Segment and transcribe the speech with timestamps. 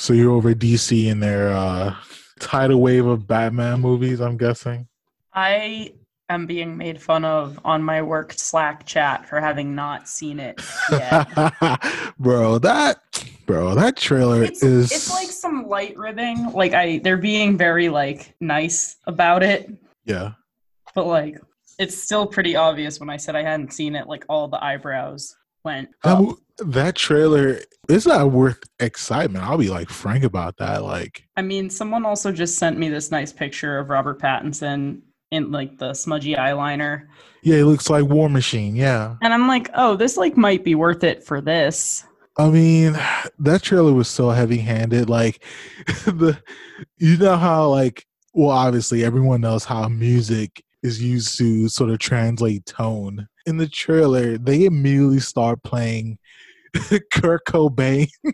[0.00, 1.94] So you're over DC in their uh,
[2.38, 4.88] tidal wave of Batman movies, I'm guessing.
[5.34, 5.92] I
[6.30, 10.58] am being made fun of on my work Slack chat for having not seen it
[10.90, 11.28] yet.
[12.18, 13.00] bro, that
[13.44, 16.50] bro, that trailer it's, is it's like some light ribbing.
[16.50, 19.70] Like I they're being very like nice about it,
[20.06, 20.32] yeah.
[20.94, 21.38] but like
[21.78, 25.36] it's still pretty obvious when I said I hadn't seen it, like all the eyebrows
[25.64, 26.30] went That, oh.
[26.30, 26.38] up.
[26.72, 27.58] that trailer
[27.88, 29.44] is not worth excitement.
[29.44, 30.84] I'll be like frank about that.
[30.84, 35.00] Like, I mean, someone also just sent me this nice picture of Robert Pattinson
[35.30, 37.06] in like the smudgy eyeliner.
[37.42, 38.74] yeah, it looks like War Machine.
[38.76, 39.16] Yeah.
[39.22, 42.04] And I'm like, oh, this like might be worth it for this.
[42.38, 42.92] I mean,
[43.40, 45.10] that trailer was so heavy handed.
[45.10, 45.44] Like,
[46.06, 46.40] the
[46.96, 51.98] you know how like well, obviously everyone knows how music is used to sort of
[51.98, 53.26] translate tone.
[53.46, 56.18] In the trailer, they immediately start playing
[57.12, 58.08] Kurt Cobain.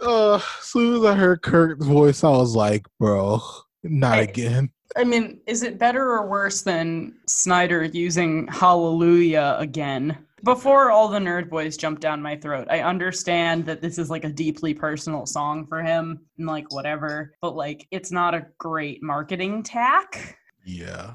[0.00, 3.40] uh, as soon as I heard Kurt's voice, I was like, bro,
[3.82, 4.24] not Hey.
[4.24, 4.70] again.
[4.96, 10.16] I mean, is it better or worse than Snyder using Hallelujah again?
[10.44, 14.24] Before all the nerd boys jump down my throat, I understand that this is like
[14.24, 19.02] a deeply personal song for him and like whatever, but like it's not a great
[19.02, 21.14] marketing tack, Yeah.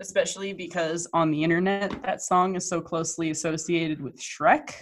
[0.00, 4.72] Especially because on the internet that song is so closely associated with Shrek.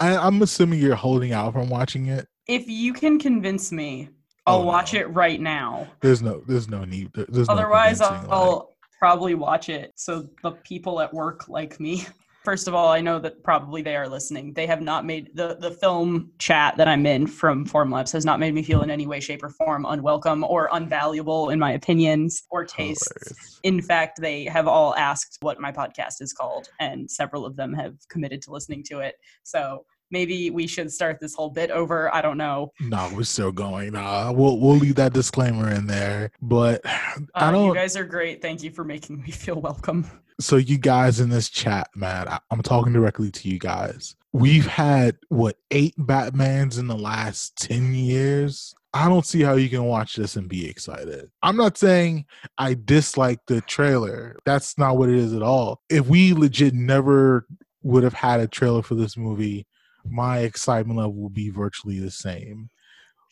[0.00, 2.26] I, I'm assuming you're holding out from watching it.
[2.48, 4.10] If you can convince me,
[4.46, 5.00] I'll Oh, watch no.
[5.00, 5.88] it right now.
[6.00, 7.10] There's no, there's no need.
[7.14, 11.80] there- There's Otherwise, no I'll, I'll probably watch it so the people at work like
[11.80, 12.04] me.
[12.46, 14.52] First of all, I know that probably they are listening.
[14.52, 18.38] They have not made the, the film chat that I'm in from Formlabs has not
[18.38, 22.44] made me feel in any way, shape, or form unwelcome or unvaluable in my opinions
[22.50, 23.08] or tastes.
[23.08, 23.60] Hilarious.
[23.64, 27.74] In fact, they have all asked what my podcast is called, and several of them
[27.74, 29.16] have committed to listening to it.
[29.42, 32.14] So maybe we should start this whole bit over.
[32.14, 32.70] I don't know.
[32.78, 33.94] No, we're still going.
[33.94, 36.30] Nah, we'll we'll leave that disclaimer in there.
[36.40, 37.66] But I Uh, don't.
[37.66, 38.40] you guys are great.
[38.40, 40.08] Thank you for making me feel welcome.
[40.40, 44.16] So you guys in this chat, man, I, I'm talking directly to you guys.
[44.32, 48.74] We've had what eight Batmans in the last ten years.
[48.92, 51.30] I don't see how you can watch this and be excited.
[51.42, 52.24] I'm not saying
[52.56, 54.36] I dislike the trailer.
[54.46, 55.82] That's not what it is at all.
[55.90, 57.46] If we legit never
[57.82, 59.66] would have had a trailer for this movie,
[60.08, 62.70] my excitement level would be virtually the same.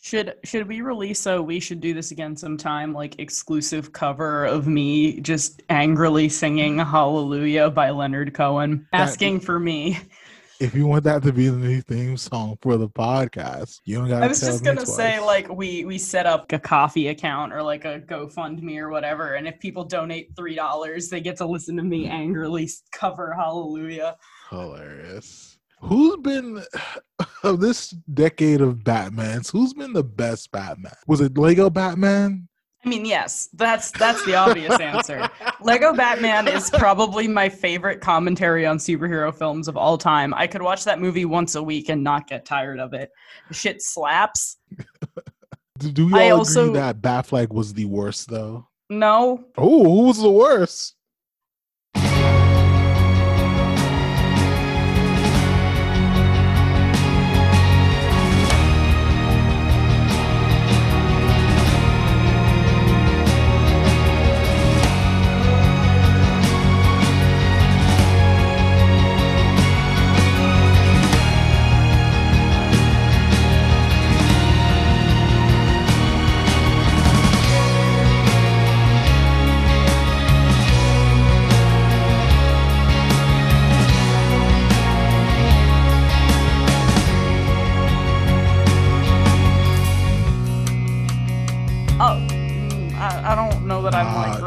[0.05, 4.67] Should should we release a we should do this again sometime like exclusive cover of
[4.67, 9.99] me just angrily singing Hallelujah by Leonard Cohen asking for me.
[10.61, 14.09] If you want that to be the new theme song for the podcast, you don't
[14.09, 17.55] got to I was just gonna say like we we set up a coffee account
[17.55, 21.47] or like a GoFundMe or whatever, and if people donate three dollars, they get to
[21.47, 24.19] listen to me angrily cover Hallelujah.
[24.51, 25.54] hilarious.
[25.85, 26.63] Who's been
[27.43, 29.51] of this decade of Batmans?
[29.53, 30.93] Who's been the best Batman?
[31.07, 32.49] Was it Lego Batman?
[32.85, 35.27] I mean, yes, that's that's the obvious answer.
[35.63, 40.35] Lego Batman is probably my favorite commentary on superhero films of all time.
[40.35, 43.11] I could watch that movie once a week and not get tired of it.
[43.49, 44.59] The shit slaps.
[45.79, 48.69] Do, do we I all also- agree that Batfleck was the worst though?
[48.91, 50.95] No, Oh, who was the worst?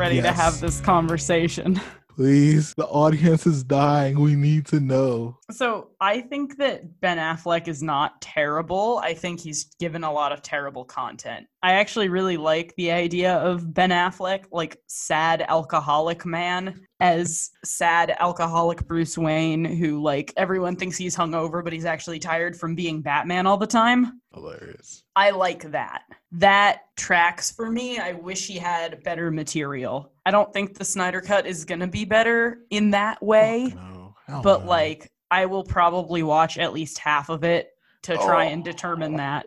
[0.07, 1.81] That I'm like ready to have this conversation.
[2.15, 4.19] Please, the audience is dying.
[4.19, 5.37] We need to know.
[5.51, 8.99] So I think that Ben Affleck is not terrible.
[9.03, 11.45] I think he's given a lot of terrible content.
[11.63, 18.15] I actually really like the idea of Ben Affleck, like sad alcoholic man, as sad
[18.19, 23.01] alcoholic Bruce Wayne, who like everyone thinks he's hungover, but he's actually tired from being
[23.01, 24.21] Batman all the time.
[24.33, 25.03] Hilarious.
[25.15, 26.03] I like that.
[26.31, 27.97] That tracks for me.
[27.97, 30.11] I wish he had better material.
[30.25, 33.79] I don't think the Snyder Cut is going to be better in that way Fuck
[34.29, 34.41] no.
[34.43, 34.69] But no.
[34.69, 37.69] like I will probably watch at least half of it
[38.03, 38.71] to try and Oh.
[38.71, 39.45] determine that.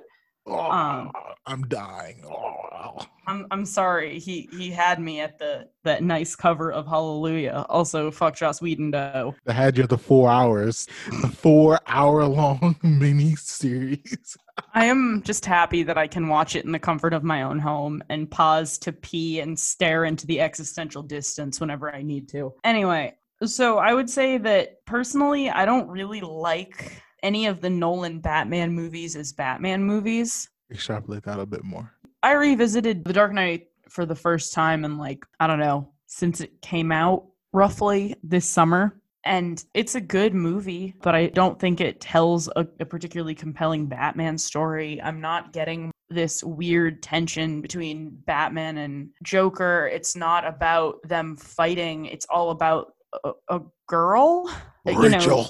[0.50, 1.12] Oh, um,
[1.46, 2.24] I'm dying.
[2.26, 3.06] Oh.
[3.26, 4.18] I'm I'm sorry.
[4.18, 7.64] He he had me at the that nice cover of Hallelujah.
[7.68, 9.36] Also, fuck Joss Whedon though.
[9.46, 14.36] I had you at the four hours, the four hour long mini series.
[14.74, 17.60] I am just happy that I can watch it in the comfort of my own
[17.60, 22.52] home and pause to pee and stare into the existential distance whenever I need to.
[22.64, 23.14] Anyway,
[23.44, 28.72] so I would say that personally, I don't really like any of the Nolan Batman
[28.72, 30.48] movies as Batman movies.
[30.70, 31.92] Extrapolate that a bit more.
[32.22, 36.40] I revisited The Dark Knight for the first time in like, I don't know, since
[36.40, 38.96] it came out roughly this summer.
[39.24, 43.86] And it's a good movie, but I don't think it tells a, a, particularly compelling
[43.86, 45.00] Batman story.
[45.02, 49.90] I'm not getting this weird tension between Batman and Joker.
[49.92, 52.94] It's not about them fighting, it's all about
[53.24, 54.50] a, a girl.
[54.86, 55.04] Rachel.
[55.04, 55.46] You know,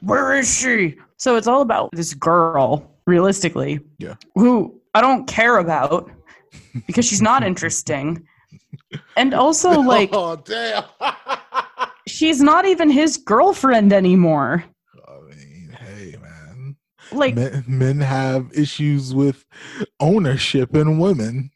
[0.00, 0.96] where is she?
[1.16, 3.80] So it's all about this girl, realistically.
[3.98, 4.14] Yeah.
[4.34, 6.10] Who I don't care about
[6.86, 8.26] because she's not interesting.
[9.16, 10.84] And also, oh, like, oh damn,
[12.08, 14.64] she's not even his girlfriend anymore.
[15.06, 16.76] I mean, hey man,
[17.12, 19.44] Like, men, men have issues with
[20.00, 21.50] ownership in women.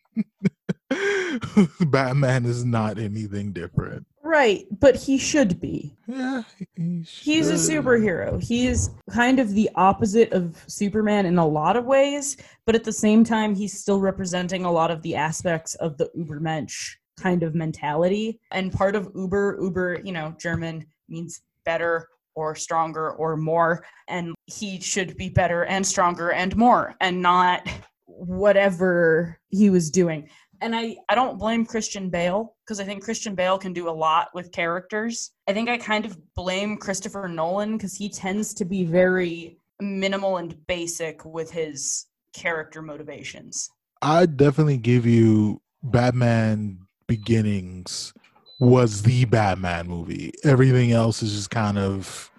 [1.81, 4.07] Batman is not anything different.
[4.29, 5.97] Right, but he should be.
[6.07, 6.43] Yeah,
[6.77, 7.85] he He's a should.
[7.85, 8.41] superhero.
[8.43, 12.37] He's kind of the opposite of Superman in a lot of ways,
[12.67, 16.11] but at the same time, he's still representing a lot of the aspects of the
[16.17, 18.39] Ubermensch kind of mentality.
[18.53, 23.85] And part of Uber, Uber, you know, German means better or stronger or more.
[24.07, 27.69] And he should be better and stronger and more and not
[28.07, 30.29] whatever he was doing.
[30.61, 33.91] And I, I don't blame Christian Bale because I think Christian Bale can do a
[33.91, 35.33] lot with characters.
[35.47, 40.39] I think I kind of blame Christopher Nolan because he tends to be very minimal
[40.39, 43.71] and basic with his character motivations.
[44.03, 48.13] I definitely give you Batman Beginnings
[48.61, 50.33] was the Batman movie.
[50.45, 52.31] Everything else is just kind of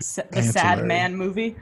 [0.00, 1.56] Sa- the Sad Man movie.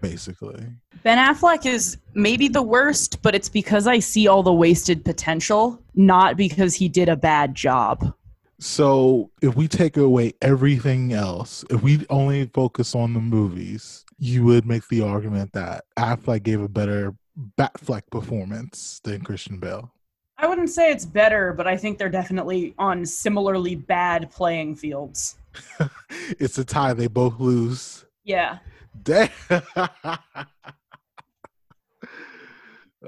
[0.00, 0.64] Basically.
[1.02, 5.80] Ben Affleck is maybe the worst, but it's because I see all the wasted potential,
[5.94, 8.14] not because he did a bad job.
[8.60, 14.44] So if we take away everything else, if we only focus on the movies, you
[14.44, 17.14] would make the argument that Affleck gave a better
[17.56, 19.92] Batfleck performance than Christian Bale.
[20.38, 25.36] I wouldn't say it's better, but I think they're definitely on similarly bad playing fields.
[26.38, 28.04] it's a tie; they both lose.
[28.24, 28.58] Yeah.
[29.02, 29.30] Damn.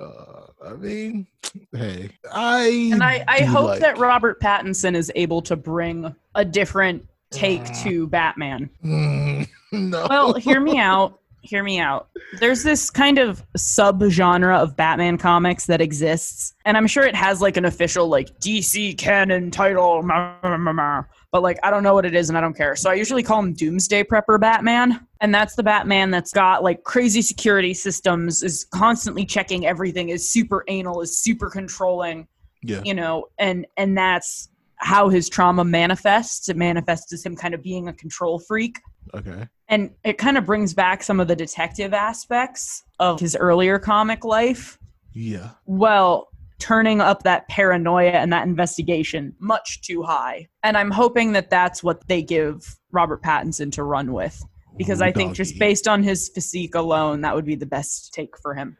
[0.00, 1.26] Uh, I mean,
[1.74, 6.44] hey, I And I, I hope like- that Robert Pattinson is able to bring a
[6.44, 7.82] different take Mm.
[7.82, 8.70] to Batman.
[8.84, 10.06] Mm, no.
[10.08, 11.18] Well, hear me out.
[11.42, 12.08] Hear me out.
[12.38, 17.40] There's this kind of sub-genre of Batman comics that exists, and I'm sure it has
[17.40, 22.28] like an official like DC canon title, but like I don't know what it is
[22.28, 22.76] and I don't care.
[22.76, 26.84] So I usually call him Doomsday Prepper Batman, and that's the Batman that's got like
[26.84, 32.28] crazy security systems, is constantly checking everything, is super anal, is super controlling,
[32.62, 36.50] yeah, you know, and and that's how his trauma manifests.
[36.50, 38.78] It manifests as him kind of being a control freak
[39.14, 43.78] okay, and it kind of brings back some of the detective aspects of his earlier
[43.78, 44.78] comic life.
[45.12, 45.50] Yeah.
[45.66, 46.28] well
[46.58, 50.46] turning up that paranoia and that investigation much too high.
[50.62, 54.42] And i'm hoping that that's what they give robert pattinson to run with.
[54.76, 58.12] Because Woo i think just based on his physique alone that would be the best
[58.12, 58.76] take for him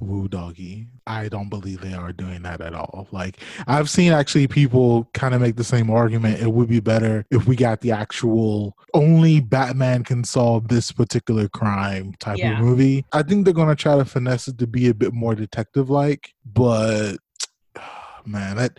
[0.00, 0.88] woo doggy.
[1.06, 3.08] I don't believe they are doing that at all.
[3.12, 6.40] Like I've seen actually people kind of make the same argument.
[6.40, 11.48] It would be better if we got the actual only Batman can solve this particular
[11.48, 12.58] crime type Yeah.
[12.58, 13.04] of movie.
[13.12, 16.34] I think they're gonna try to finesse it to be a bit more detective like,
[16.44, 17.16] but
[18.26, 18.78] man, that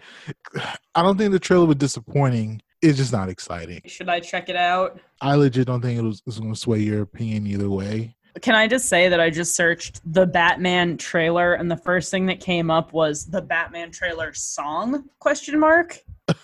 [0.95, 2.61] I don't think the trailer was disappointing.
[2.81, 3.81] It's just not exciting.
[3.87, 6.79] should i check it out I legit don't think it was, it's going to sway
[6.79, 8.15] your opinion either way.
[8.41, 12.25] Can i just say that i just searched the batman trailer and the first thing
[12.25, 16.03] that came up was the batman trailer song question mark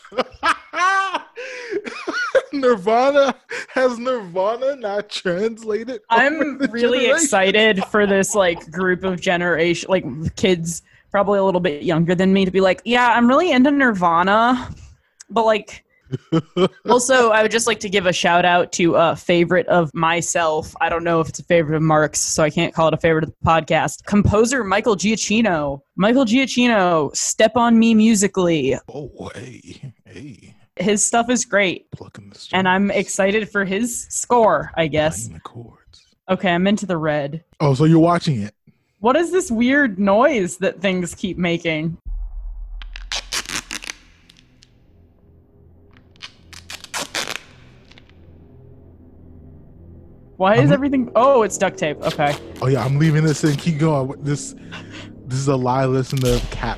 [2.54, 3.36] Nirvana
[3.70, 6.01] has Nirvana not translated.
[6.10, 7.24] I'm really generation?
[7.24, 12.34] excited for this like group of generation like kids probably a little bit younger than
[12.34, 14.70] me to be like, yeah, I'm really into Nirvana.
[15.30, 15.85] But like
[16.89, 20.75] also I would just like to give a shout out to a favorite of myself.
[20.81, 22.97] I don't know if it's a favorite of Mark's, so I can't call it a
[22.97, 24.05] favorite of the podcast.
[24.05, 25.81] Composer Michael Giacchino.
[25.95, 28.75] Michael Giacchino, Step on Me musically.
[28.93, 31.88] Oh, hey, hey, His stuff is great.
[32.53, 35.29] And I'm excited for his score, I guess.
[36.29, 37.43] Okay, I'm into the red.
[37.59, 38.53] Oh, so you're watching it?
[39.00, 41.97] What is this weird noise that things keep making?
[50.38, 51.12] Why is I'm- everything?
[51.15, 52.01] Oh, it's duct tape.
[52.01, 52.36] Okay.
[52.62, 53.56] Oh yeah, I'm leaving this in.
[53.56, 54.13] Keep going.
[54.22, 54.56] This
[55.25, 56.77] this is a live listen to Cat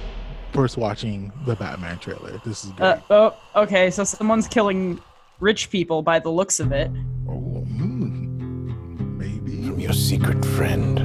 [0.54, 2.40] first watching the Batman trailer.
[2.46, 2.88] This is great.
[2.88, 3.90] Uh, oh, okay.
[3.92, 5.02] So someone's killing
[5.40, 6.90] rich people by the looks of it.
[7.28, 9.68] oh, mm, maybe.
[9.68, 10.98] I'm your secret friend.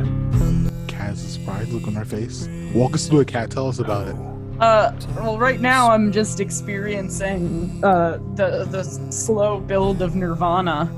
[0.88, 2.48] Cat has a surprised look on her face.
[2.74, 3.50] Walk us through it, Cat.
[3.50, 4.16] Tell us about it.
[4.60, 10.90] Uh, well, right now I'm just experiencing uh the the slow build of Nirvana.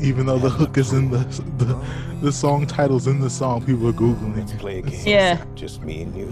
[0.00, 1.18] Even though the hook is in the
[1.58, 1.84] the,
[2.22, 4.36] the song titles in the song, people are googling.
[4.36, 5.06] Let's play a game.
[5.06, 5.44] Yeah.
[5.54, 6.26] Just me and you.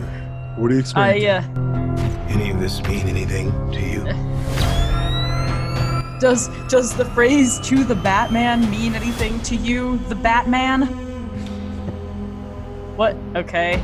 [0.56, 1.16] What do you expect?
[1.16, 1.58] experiencing?
[1.58, 4.04] uh, Any of this mean anything to you?
[6.20, 10.82] does does the phrase "to the Batman" mean anything to you, the Batman?
[12.96, 13.16] What?
[13.35, 13.82] Okay.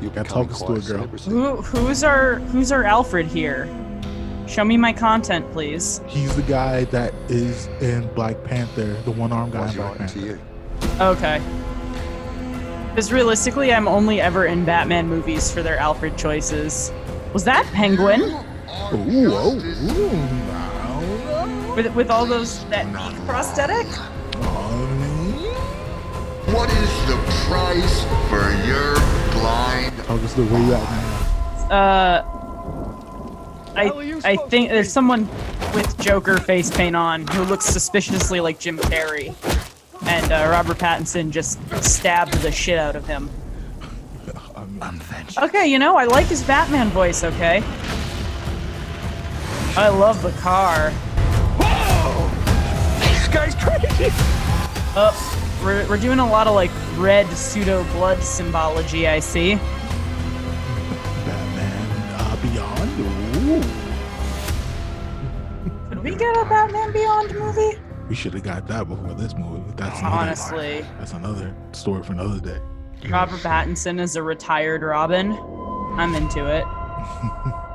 [0.00, 1.06] You Gotta talk to a girl.
[1.06, 3.66] Who who's our who's our Alfred here?
[4.46, 6.00] Show me my content, please.
[6.06, 10.08] He's the guy that is in Black Panther, the one armed guy in Black wrong
[10.08, 10.18] to Panther.
[10.20, 10.38] you?
[11.00, 11.42] Okay.
[12.90, 16.92] Because realistically, I'm only ever in Batman movies for their Alfred choices.
[17.32, 18.22] Was that Penguin?
[18.22, 20.10] Ooh, oh, ooh,
[20.52, 21.76] I don't.
[21.76, 23.86] With, with all those that knee prosthetic?
[26.54, 27.16] What is the
[27.48, 28.94] price for your
[29.32, 31.70] blind Talk us through where you at.
[31.70, 32.35] Uh,
[33.76, 35.28] I I think there's someone
[35.74, 39.34] with Joker face paint on who looks suspiciously like Jim Carrey,
[40.06, 43.28] and uh, Robert Pattinson just stabbed the shit out of him.
[44.80, 45.44] I'm vengeful.
[45.44, 47.22] Okay, you know I like his Batman voice.
[47.24, 47.62] Okay.
[49.76, 50.90] I love the car.
[51.60, 52.30] Whoa!
[53.00, 54.10] This guy's crazy.
[54.98, 59.06] Oh, we're, we're doing a lot of like red pseudo blood symbology.
[59.06, 59.58] I see.
[63.46, 63.62] Could
[66.02, 67.78] we get a Batman Beyond movie?
[68.08, 69.62] We should have got that before this movie.
[69.76, 72.58] That's another, Honestly, that's another story for another day.
[73.08, 75.30] Robert Pattinson is a retired Robin.
[75.96, 76.64] I'm into it.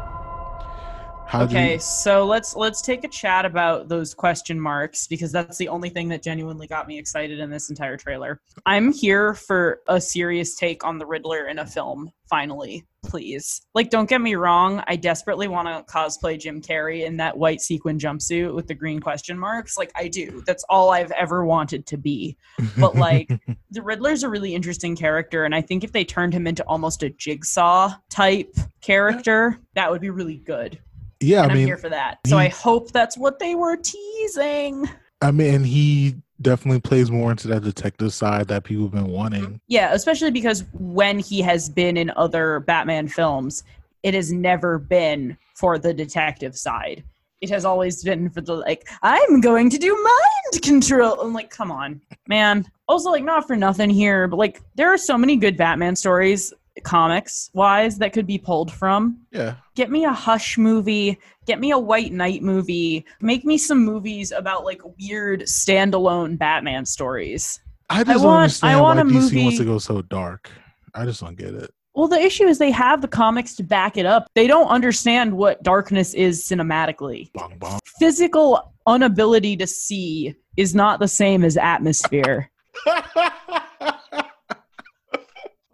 [1.31, 5.57] How Okay, you, so let's let's take a chat about those question marks because that's
[5.57, 8.41] the only thing that genuinely got me excited in this entire trailer.
[8.65, 12.85] I'm here for a serious take on the Riddler in a film, finally.
[13.05, 13.61] Please.
[13.73, 17.61] Like don't get me wrong, I desperately want to cosplay Jim Carrey in that white
[17.61, 19.77] sequin jumpsuit with the green question marks.
[19.77, 20.43] Like I do.
[20.45, 22.35] That's all I've ever wanted to be.
[22.77, 23.31] But like
[23.71, 27.03] the Riddler's a really interesting character, and I think if they turned him into almost
[27.03, 30.77] a jigsaw type character, that would be really good
[31.21, 32.19] yeah, and I I'm mean, here for that.
[32.27, 34.89] So he- I hope that's what they were teasing.
[35.21, 39.13] I mean, he definitely plays more into that detective side that people have been mm-hmm.
[39.13, 39.61] wanting.
[39.67, 43.63] Yeah, especially because when he has been in other Batman films,
[44.03, 47.03] it has never been for the detective side.
[47.41, 51.21] It has always been for the like, I'm going to do mind control.
[51.21, 52.65] I'm like, come on, man.
[52.87, 56.53] Also, like, not for nothing here, but like, there are so many good Batman stories,
[56.83, 59.19] comics wise, that could be pulled from.
[59.31, 63.83] Yeah, get me a hush movie get me a white knight movie make me some
[63.83, 67.59] movies about like weird standalone batman stories
[67.89, 70.01] I just don't want- understand I want why a DC movie- wants to go so
[70.03, 70.51] dark.
[70.93, 71.71] I just don't get it.
[71.95, 75.33] well the issue is they have the comics to back it up they don't understand
[75.35, 77.79] what darkness is cinematically Bong bong.
[77.97, 82.51] physical inability to see is not the same as atmosphere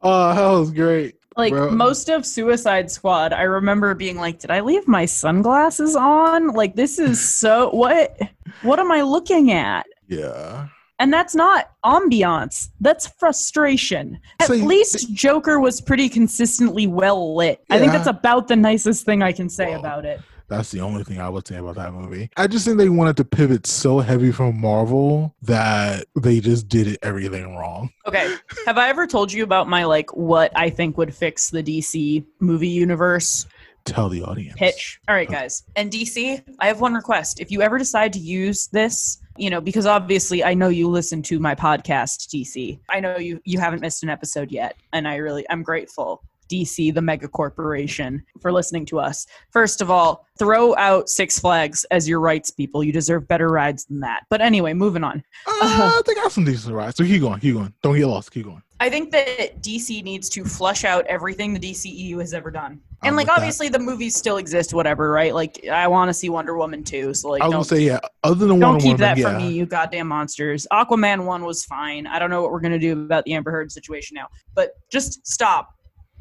[0.04, 1.16] oh, that was great.
[1.36, 1.72] like Bro.
[1.72, 6.76] most of suicide squad i remember being like did i leave my sunglasses on like
[6.76, 8.18] this is so what
[8.64, 10.68] what am i looking at Yeah.
[11.00, 12.70] And that's not ambiance.
[12.82, 14.20] That's frustration.
[14.40, 17.64] At So least Joker was pretty consistently well lit.
[17.70, 20.20] I think that's about the nicest thing I can say about it.
[20.48, 22.30] That's the only thing I would say about that movie.
[22.38, 26.88] I just think they wanted to pivot so heavy from Marvel that they just did
[26.88, 27.90] it everything wrong.
[28.06, 28.36] Okay.
[28.66, 32.26] Have I ever told you about my like what I think would fix the DC
[32.40, 33.46] movie universe
[33.88, 34.58] Tell the audience.
[34.58, 35.00] pitch?
[35.08, 35.64] All right, guys.
[35.78, 37.40] And DC, I have one request.
[37.40, 41.22] If you ever decide to use this, you know, because obviously I know you listen
[41.24, 42.80] to my podcast, DC.
[42.90, 46.22] I know you you haven't missed an episode yet, and I really I'm grateful.
[46.48, 49.26] DC, the mega corporation, for listening to us.
[49.52, 52.84] First of all, throw out Six Flags as your rights people.
[52.84, 54.24] You deserve better rides than that.
[54.30, 55.24] But anyway, moving on.
[55.48, 56.98] Uh, they got some decent rides.
[56.98, 57.74] So keep going, keep going.
[57.82, 58.32] Don't get lost.
[58.32, 58.62] Keep going.
[58.80, 62.80] I think that DC needs to flush out everything the DCEU has ever done.
[63.02, 63.38] I'm And like with that.
[63.42, 65.34] obviously the movies still exist, whatever, right?
[65.34, 67.14] Like I want to see Wonder Woman too.
[67.14, 68.00] So like I was gonna say yeah.
[68.24, 69.30] Other than don't Wonder keep Woman, that yeah.
[69.30, 70.68] from me, you goddamn monsters.
[70.72, 72.06] Aquaman one was fine.
[72.06, 75.26] I don't know what we're gonna do about the Amber Heard situation now, but just
[75.26, 75.74] stop.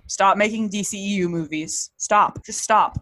[0.06, 1.90] Stop making DCEU movies.
[1.96, 2.44] Stop.
[2.44, 2.98] Just stop.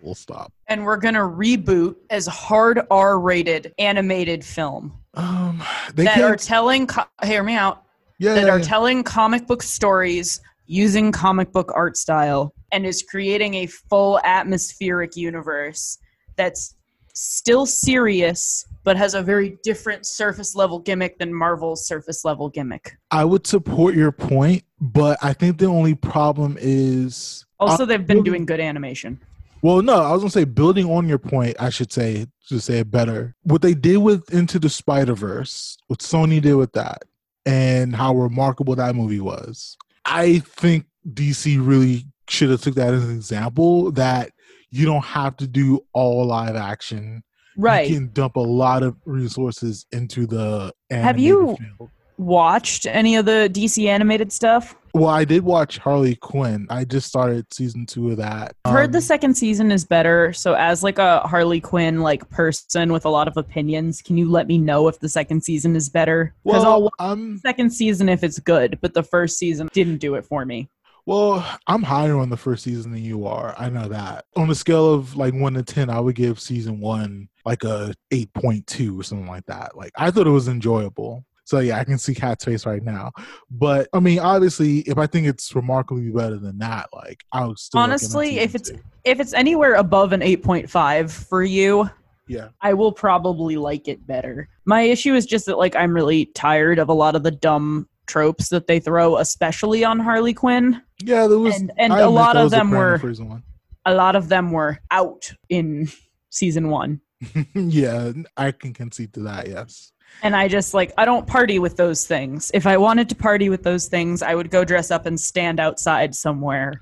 [0.00, 0.52] We'll stop.
[0.68, 5.62] and we're gonna reboot as hard R-rated animated film Um,
[5.94, 6.40] they that are can't.
[6.42, 6.86] telling.
[6.86, 7.84] Co- hear me out.
[8.18, 8.64] yeah, that yeah, are yeah.
[8.64, 15.16] telling comic book stories using comic book art style and is creating a full atmospheric
[15.16, 15.96] universe
[16.36, 16.74] that's
[17.14, 22.96] still serious but has a very different surface level gimmick than Marvel's surface level gimmick.
[23.10, 28.06] I would support your point, but I think the only problem is Also, Uh, they've
[28.06, 29.18] been doing good animation.
[29.62, 31.56] Well, no, I was gonna say building on your point.
[31.58, 33.34] I should say to say it better.
[33.44, 37.04] What they did with Into the Spider Verse, what Sony did with that,
[37.46, 39.78] and how remarkable that movie was.
[40.04, 44.32] I think DC really should have took that as an example that
[44.74, 47.22] you don't have to do all live action.
[47.56, 47.88] Right.
[47.88, 50.72] You can dump a lot of resources into the.
[50.90, 51.90] Have you- field.
[52.16, 54.76] Watched any of the DC animated stuff?
[54.94, 56.64] Well, I did watch Harley Quinn.
[56.70, 58.54] I just started season two of that.
[58.64, 60.32] I've heard the Um, second season is better.
[60.32, 64.30] So, as like a Harley Quinn like person with a lot of opinions, can you
[64.30, 66.32] let me know if the second season is better?
[66.46, 69.98] I'll Well, watch I'm the second season if it's good, but the first season didn't
[69.98, 70.68] do it for me.
[71.06, 73.54] Well, I'm higher on the first season than you are.
[73.58, 74.24] I know that.
[74.36, 77.92] On a scale of like one to ten, I would give season one like a
[78.10, 79.76] eight point two or something like that.
[79.76, 81.24] Like I thought it was enjoyable.
[81.46, 83.12] So yeah, I can see Cat's face right now.
[83.50, 87.58] But I mean, obviously, if I think it's remarkably better than that, like I would
[87.58, 88.80] still Honestly, if it's two.
[89.04, 91.90] if it's anywhere above an 8.5 for you,
[92.28, 94.48] yeah, I will probably like it better.
[94.64, 97.88] My issue is just that like I'm really tired of a lot of the dumb
[98.06, 100.82] tropes that they throw, especially on Harley Quinn.
[101.02, 103.42] yeah, there was And and a lot of them were one.
[103.86, 105.88] a lot of them were out in
[106.30, 107.00] season 1.
[107.54, 109.48] yeah, I can concede to that.
[109.48, 109.92] Yes.
[110.22, 112.50] And I just like I don't party with those things.
[112.54, 115.58] If I wanted to party with those things, I would go dress up and stand
[115.58, 116.74] outside somewhere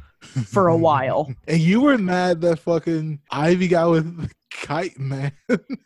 [0.47, 1.33] for a while.
[1.49, 5.33] And you were mad that fucking Ivy got with Kite Man.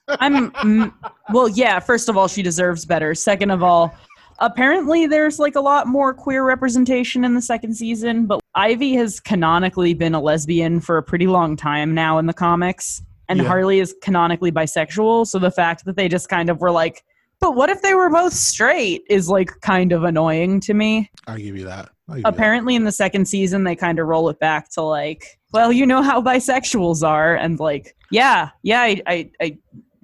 [0.08, 0.92] I'm mm,
[1.30, 3.14] well, yeah, first of all, she deserves better.
[3.14, 3.94] Second of all,
[4.38, 9.20] apparently there's like a lot more queer representation in the second season, but Ivy has
[9.20, 13.02] canonically been a lesbian for a pretty long time now in the comics.
[13.28, 13.46] And Yeah.
[13.46, 17.02] Harley is canonically bisexual, so the fact that they just kind of were like,
[17.40, 21.10] but what if they were both straight is like kind of annoying to me.
[21.26, 21.90] I'll give you that.
[22.08, 22.28] Give you that.
[22.28, 25.84] apparently in the second season they kind of roll it back to like well you
[25.84, 29.58] know how bisexuals are and like yeah yeah i i i,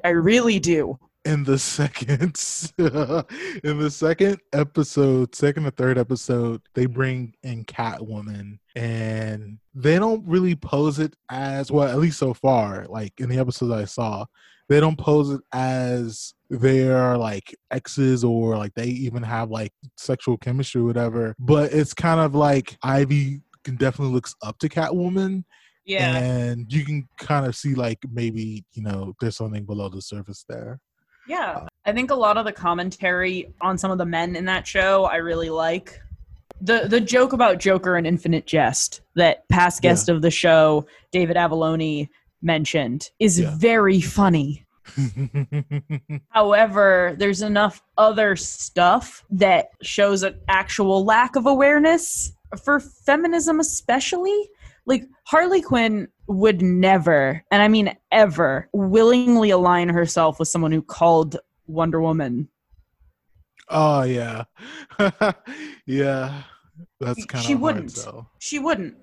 [0.05, 2.37] I really do in the second
[2.79, 10.27] in the second episode second or third episode they bring in catwoman and they don't
[10.27, 14.25] really pose it as well at least so far like in the episodes i saw
[14.69, 20.37] they don't pose it as they're like exes or like they even have like sexual
[20.37, 25.45] chemistry or whatever but it's kind of like ivy can definitely looks up to catwoman
[25.85, 26.17] yeah.
[26.17, 30.45] and you can kind of see like maybe you know there's something below the surface
[30.49, 30.81] there
[31.29, 34.45] yeah uh, i think a lot of the commentary on some of the men in
[34.45, 36.01] that show i really like
[36.61, 41.37] the the joke about joker and infinite jest that past guest of the show david
[41.37, 42.09] avalone
[42.43, 43.55] mentioned is Yeah.
[43.57, 44.67] very funny
[46.31, 52.33] However, there's enough other stuff that shows an actual lack of awareness
[52.65, 54.49] for feminism, especially.
[54.85, 60.83] Like, Harley Quinn would never, and I mean ever, willingly align herself with someone who
[60.83, 62.49] called Wonder Woman.
[63.69, 64.45] oh yeah
[65.87, 66.43] yeah
[67.01, 67.93] that's kind of She wouldn't.
[67.93, 68.27] so.
[68.39, 68.97] She wouldn't.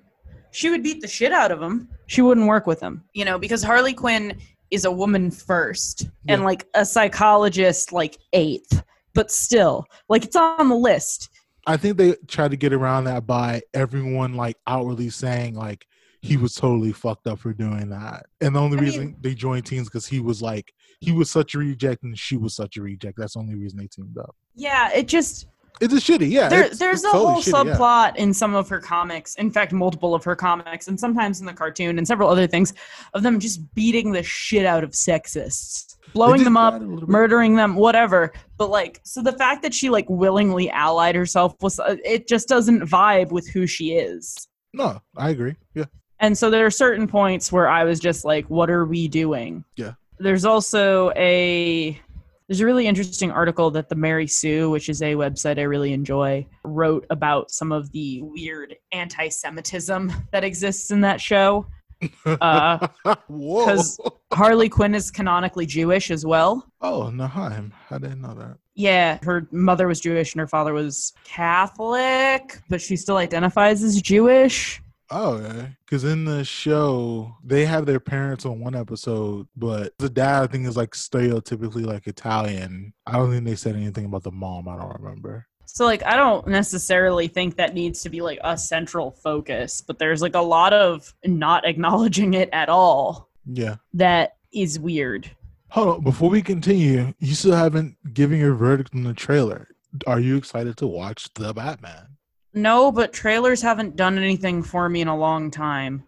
[0.52, 1.88] She would beat the shit out of him.
[2.06, 3.04] She wouldn't work with him.
[3.14, 4.38] You know, because Harley Quinn
[4.70, 8.82] is a woman first and like a psychologist like eighth.
[9.14, 11.28] But still, like it's on the list.
[11.66, 15.86] i think they tried to get around that by everyone like outwardly saying like
[16.22, 18.26] he was totally fucked up for doing that.
[18.40, 21.30] And the only I reason mean- they joined teams because he was like he was
[21.30, 23.16] such a reject and she was such a reject.
[23.18, 24.34] That's the only reason they teamed up.
[24.54, 25.46] Yeah, it just
[25.80, 27.76] it's a shitty yeah there, it's- there's it's a totally whole shitty, yeah.
[27.76, 31.46] subplot in some of her comics in fact multiple of her comics and sometimes in
[31.46, 32.74] the cartoon and several other things
[33.14, 37.00] of them just beating the shit out of sexists blowing them up that a little
[37.00, 37.08] bit.
[37.08, 38.32] murdering them whatever.
[38.58, 42.48] But like so the fact that she like willingly allied herself was, uh, it just
[42.48, 44.48] doesn't vibe with who she is.
[44.74, 45.84] No i agree yeah
[46.20, 49.64] and so there are certain points where I was just like, what are we doing?
[49.76, 49.92] Yeah.
[50.18, 52.00] There's also a
[52.48, 55.92] there's a really interesting article that the Mary Sue, which is a website I really
[55.92, 61.66] enjoy, wrote about some of the weird anti-Semitism that exists in that show.
[62.26, 62.88] Uh,
[63.28, 63.64] Whoa.
[63.66, 64.00] 'cause-
[64.32, 66.66] Harley Quinn is canonically Jewish as well.
[66.80, 67.72] Oh, Naheim.
[67.90, 68.56] I didn't know that.
[68.74, 74.00] Yeah, her mother was Jewish and her father was Catholic, but she still identifies as
[74.00, 74.80] Jewish.
[75.10, 75.76] Oh, okay.
[75.84, 80.46] Because in the show, they have their parents on one episode, but the dad, I
[80.46, 82.92] think, is like stereotypically like Italian.
[83.06, 84.68] I don't think they said anything about the mom.
[84.68, 85.46] I don't remember.
[85.66, 89.98] So like I don't necessarily think that needs to be like a central focus, but
[89.98, 93.76] there's like a lot of not acknowledging it at all Yeah.
[93.94, 95.30] that is weird.
[95.70, 96.00] Hold on.
[96.02, 99.68] Before we continue, you still haven't given your verdict on the trailer.
[100.08, 102.09] Are you excited to watch The Batman?
[102.52, 106.04] No, but trailers haven't done anything for me in a long time.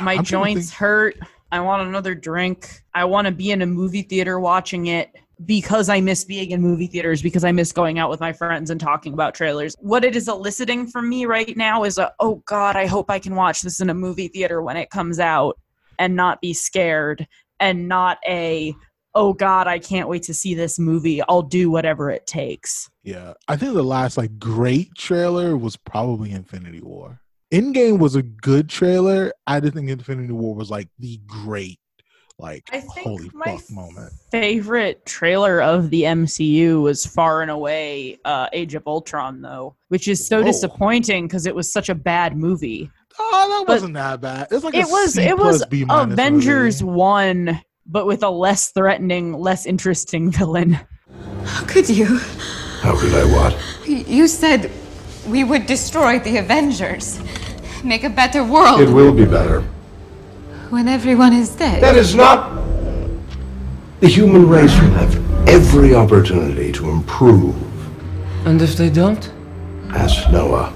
[0.00, 1.16] My I'm joints think- hurt.
[1.52, 2.82] I want another drink.
[2.94, 5.12] I want to be in a movie theater watching it
[5.44, 8.70] because I miss being in movie theaters, because I miss going out with my friends
[8.70, 9.76] and talking about trailers.
[9.78, 13.20] What it is eliciting from me right now is a, oh God, I hope I
[13.20, 15.58] can watch this in a movie theater when it comes out
[15.98, 17.26] and not be scared
[17.60, 18.74] and not a,
[19.14, 21.20] oh God, I can't wait to see this movie.
[21.28, 22.90] I'll do whatever it takes.
[23.02, 27.20] Yeah, I think the last like great trailer was probably Infinity War.
[27.52, 29.32] Endgame was a good trailer.
[29.46, 31.78] I didn't think Infinity War was like the great,
[32.38, 34.12] like I think holy my fuck moment.
[34.32, 40.08] favorite trailer of the MCU was far and away uh, Age of Ultron, though, which
[40.08, 40.46] is so Whoa.
[40.46, 42.90] disappointing because it was such a bad movie.
[43.16, 44.50] Oh, that But wasn't that bad.
[44.50, 46.94] Like it was C it was B minus Avengers movie.
[46.96, 50.78] one, but with a less threatening, less interesting villain.
[51.44, 52.18] How could you?
[52.80, 53.56] How could I what?
[53.86, 54.70] You said
[55.26, 57.20] we would destroy the Avengers,
[57.82, 59.62] make a better world It will be better.
[60.70, 61.82] when everyone is dead.
[61.82, 62.50] That is not.
[64.00, 67.54] The human race will have every opportunity to improve.
[68.46, 69.30] And if they don't?
[69.90, 70.72] Ask Noah.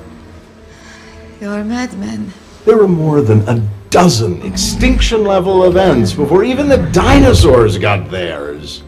[1.40, 2.32] You're a madman.
[2.64, 8.80] There are more than a dozen extinction level events before even the dinosaurs got theirs.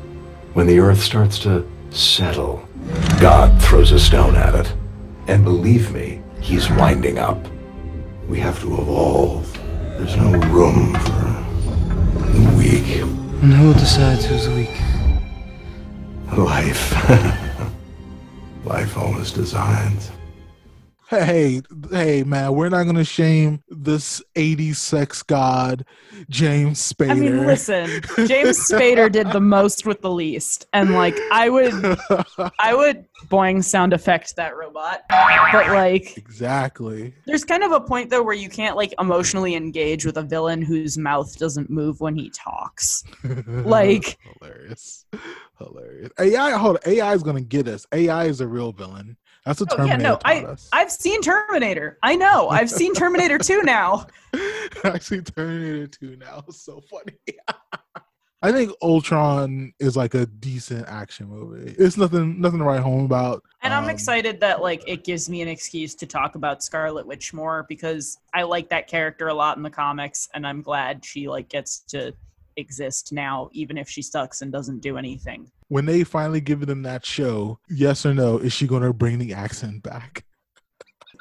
[0.54, 2.66] When the earth starts to settle,
[3.20, 4.74] God throws a stone at it.
[5.26, 7.38] And believe me, he's winding up.
[8.28, 9.52] We have to evolve.
[9.98, 11.44] There's no room for
[12.32, 13.00] the weak.
[13.42, 14.76] And who decides who's weak?
[16.36, 16.92] Life.
[18.64, 20.10] Life always designs.
[21.10, 25.84] Hey, hey, man, we're not gonna shame this '80s sex god,
[26.28, 27.10] James Spader.
[27.10, 31.74] I mean, listen, James Spader did the most with the least, and like I would,
[32.60, 37.12] I would boing sound effect that robot, but like exactly.
[37.26, 40.62] There's kind of a point though where you can't like emotionally engage with a villain
[40.62, 43.02] whose mouth doesn't move when he talks.
[43.46, 45.06] Like- hilarious,
[45.58, 46.10] hilarious.
[46.20, 46.82] AI, hold on.
[46.92, 47.84] AI is gonna get us.
[47.92, 49.16] AI is a real villain.
[49.46, 50.68] That's what Oh, yeah, no, I us.
[50.72, 51.98] I've seen Terminator.
[52.02, 52.48] I know.
[52.48, 54.06] I've seen Terminator 2 now.
[54.84, 56.44] I see Terminator 2 now.
[56.50, 57.16] So funny.
[58.42, 61.74] I think Ultron is like a decent action movie.
[61.78, 63.42] It's nothing nothing to write home about.
[63.62, 67.06] And I'm Um, excited that like it gives me an excuse to talk about Scarlet
[67.06, 71.04] Witch more because I like that character a lot in the comics and I'm glad
[71.04, 72.14] she like gets to
[72.56, 75.50] exist now even if she sucks and doesn't do anything.
[75.70, 79.18] When they finally give them that show, yes or no, is she going to bring
[79.20, 80.24] the accent back?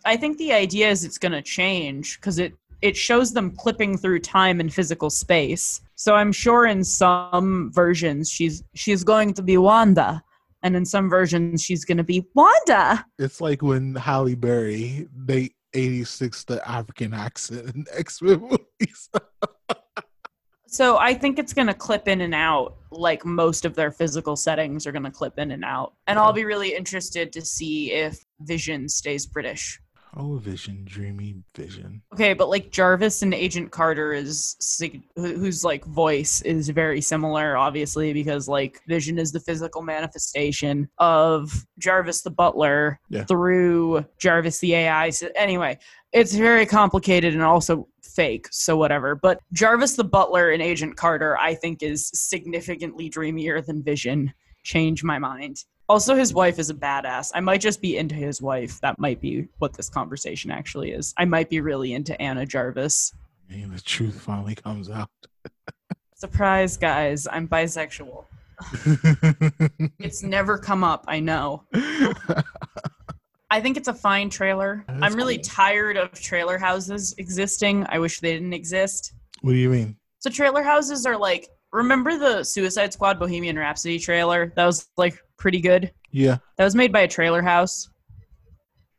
[0.05, 3.95] I think the idea is it's going to change because it it shows them clipping
[3.95, 5.81] through time and physical space.
[5.93, 10.23] So I'm sure in some versions she's she's going to be Wanda,
[10.63, 13.05] and in some versions she's going to be Wanda.
[13.19, 19.09] It's like when Halle Berry they 86 the African accent in X Men movies.
[20.71, 24.35] So I think it's going to clip in and out, like most of their physical
[24.35, 25.93] settings are going to clip in and out.
[26.07, 29.79] And I'll be really interested to see if Vision stays British.
[30.17, 32.01] oh, Vision, dreamy Vision.
[32.13, 37.55] Okay, but like Jarvis and Agent Carter is sig- whose like voice is very similar,
[37.55, 43.23] obviously, because like Vision is the physical manifestation of Jarvis the Butler Yeah.
[43.25, 45.12] through Jarvis the AI.
[45.12, 45.77] So anyway,
[46.12, 49.15] it's very complicated and also fake, so whatever.
[49.15, 54.34] But Jarvis the Butler and Agent Carter, I think, is significantly dreamier than Vision.
[54.63, 55.63] Change my mind.
[55.88, 57.32] Also, his wife is a badass.
[57.34, 58.80] I might just be into his wife.
[58.82, 61.13] That might be what this conversation actually is.
[61.17, 63.13] I might be really into Anna Jarvis.
[63.50, 65.10] And the truth finally comes out.
[66.13, 67.28] Surprise, guys.
[67.32, 68.26] I'm bisexual.
[70.00, 71.63] It's never come up, I know.
[73.51, 74.85] I think it's a fine trailer.
[74.88, 75.43] That's I'm really cool.
[75.43, 77.85] tired of trailer houses existing.
[77.89, 79.13] I wish they didn't exist.
[79.41, 79.95] what do you mean?
[80.19, 84.51] So trailer houses are like remember the Suicide Squad Bohemian Rhapsody trailer?
[84.55, 85.91] That was like pretty good.
[86.12, 86.38] Yeah.
[86.57, 87.89] That was made by a trailer house.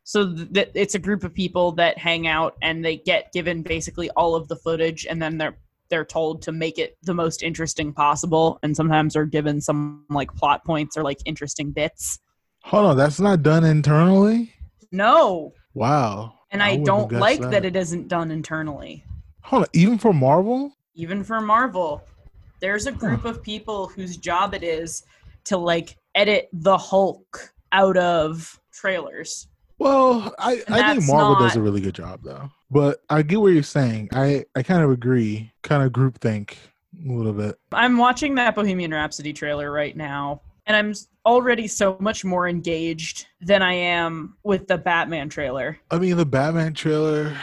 [0.04, 4.10] So th- it's a group of people that hang out and they get given basically
[4.10, 5.56] all of the footage and then they're
[5.88, 10.32] they're told to make it the most interesting possible and sometimes are given some like
[10.34, 12.20] plot points or like interesting bits.
[12.62, 14.53] Hold on, that's not done internally?
[14.92, 15.53] No.
[15.75, 16.35] Wow.
[16.51, 17.51] And I I, don't like that.
[17.53, 19.05] that it isn't done internally.
[19.42, 20.73] Hold on, even for Marvel?
[21.01, 22.03] even for Marvel,
[22.61, 25.05] there's a group of people whose job it is
[25.44, 29.49] to like edit the Hulk out of trailers.
[29.79, 32.51] Well, I, I think Marvel does a really good job though.
[32.70, 34.11] But I get what you're saying.
[34.12, 35.53] I, I kind of agree.
[35.62, 36.55] Kind of groupthink
[37.09, 37.59] a little bit.
[37.73, 40.94] I'm watching that Bohemian Rhapsody trailer right now, and I'm
[41.26, 45.80] already so much more engaged than I am with the Batman trailer.
[45.90, 47.37] I mean, the Batman trailer,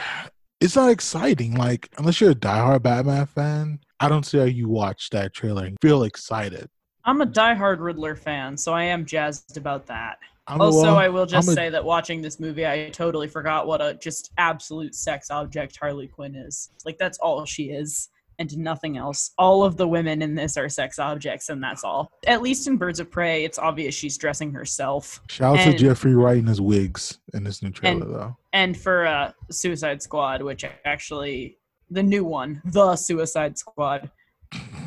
[0.61, 1.53] it's not exciting.
[1.55, 5.65] Like, unless you're a diehard Batman fan, I don't see how you watch that trailer
[5.65, 6.69] and feel excited.
[7.03, 10.19] I'm a diehard Riddler fan, so I am jazzed about that.
[10.47, 13.67] I'm Also, well, I will just a- say that watching this movie, I totally forgot
[13.67, 16.69] what a just absolute sex object Harley Quinn is.
[16.85, 18.07] Like, that's all she is,
[18.39, 19.31] and nothing else.
[19.37, 22.11] All of the women in this are sex objects, and that's all.
[22.25, 25.21] At least in Birds of Prey, it's obvious she's dressing herself.
[25.29, 28.37] Shout out and- to Jeffrey Wright and his wigs in this new trailer, and- though.
[28.53, 31.57] And for uh, Suicide Squad, which actually,
[31.89, 34.09] the new one, The Suicide Squad,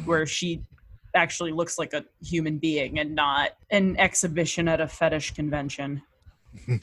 [0.05, 0.63] where she
[1.15, 6.03] actually looks like a human being and not an exhibition at a fetish convention.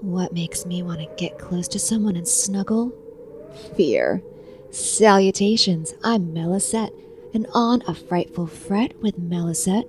[0.00, 2.92] What makes me want to get close to someone and snuggle?
[3.76, 4.22] Fear.
[4.70, 6.92] Salutations, I'm Melisette,
[7.34, 9.88] and on A Frightful Fret with Melisette,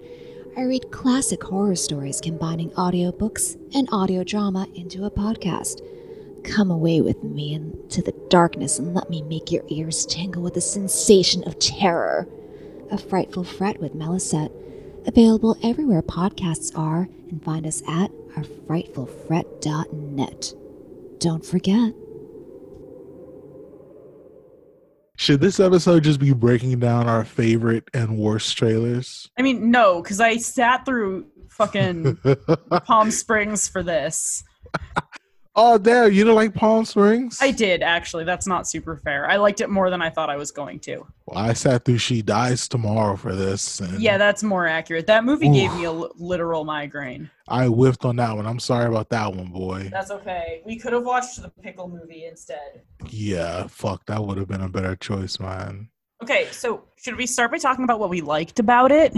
[0.56, 5.82] I read classic horror stories combining audiobooks and audio drama into a podcast.
[6.44, 10.54] Come away with me into the darkness and let me make your ears tingle with
[10.54, 12.28] the sensation of terror.
[12.92, 14.52] A Frightful Fret with Melisette.
[15.08, 20.54] Available everywhere podcasts are, and find us at ourfrightfulfret.net.
[21.20, 21.94] Don't forget.
[25.24, 29.32] Should this episode just be breaking down our favorite and worst trailers?
[29.40, 32.18] I mean, no, because I sat through fucking
[32.84, 34.44] Palm Springs for this.
[35.56, 36.12] Oh, damn!
[36.12, 37.40] You don't like Palm Springs?
[37.42, 38.24] I did, actually.
[38.24, 39.30] That's not super fair.
[39.30, 41.06] I liked it more than I thought I was going to.
[41.26, 43.80] Well, I sat through She Dies Tomorrow for this.
[43.80, 45.08] And Yeah, that's more accurate.
[45.08, 47.30] That movie gave me a literal migraine.
[47.48, 48.46] I whiffed on that one.
[48.46, 49.90] I'm sorry about that one, boy.
[49.92, 50.62] That's okay.
[50.66, 52.82] We could have watched the Pickle movie instead.
[53.10, 55.90] Yeah, fuck, that would have been a better choice, man.
[56.22, 59.14] Okay, so should we start by talking about what we liked about it?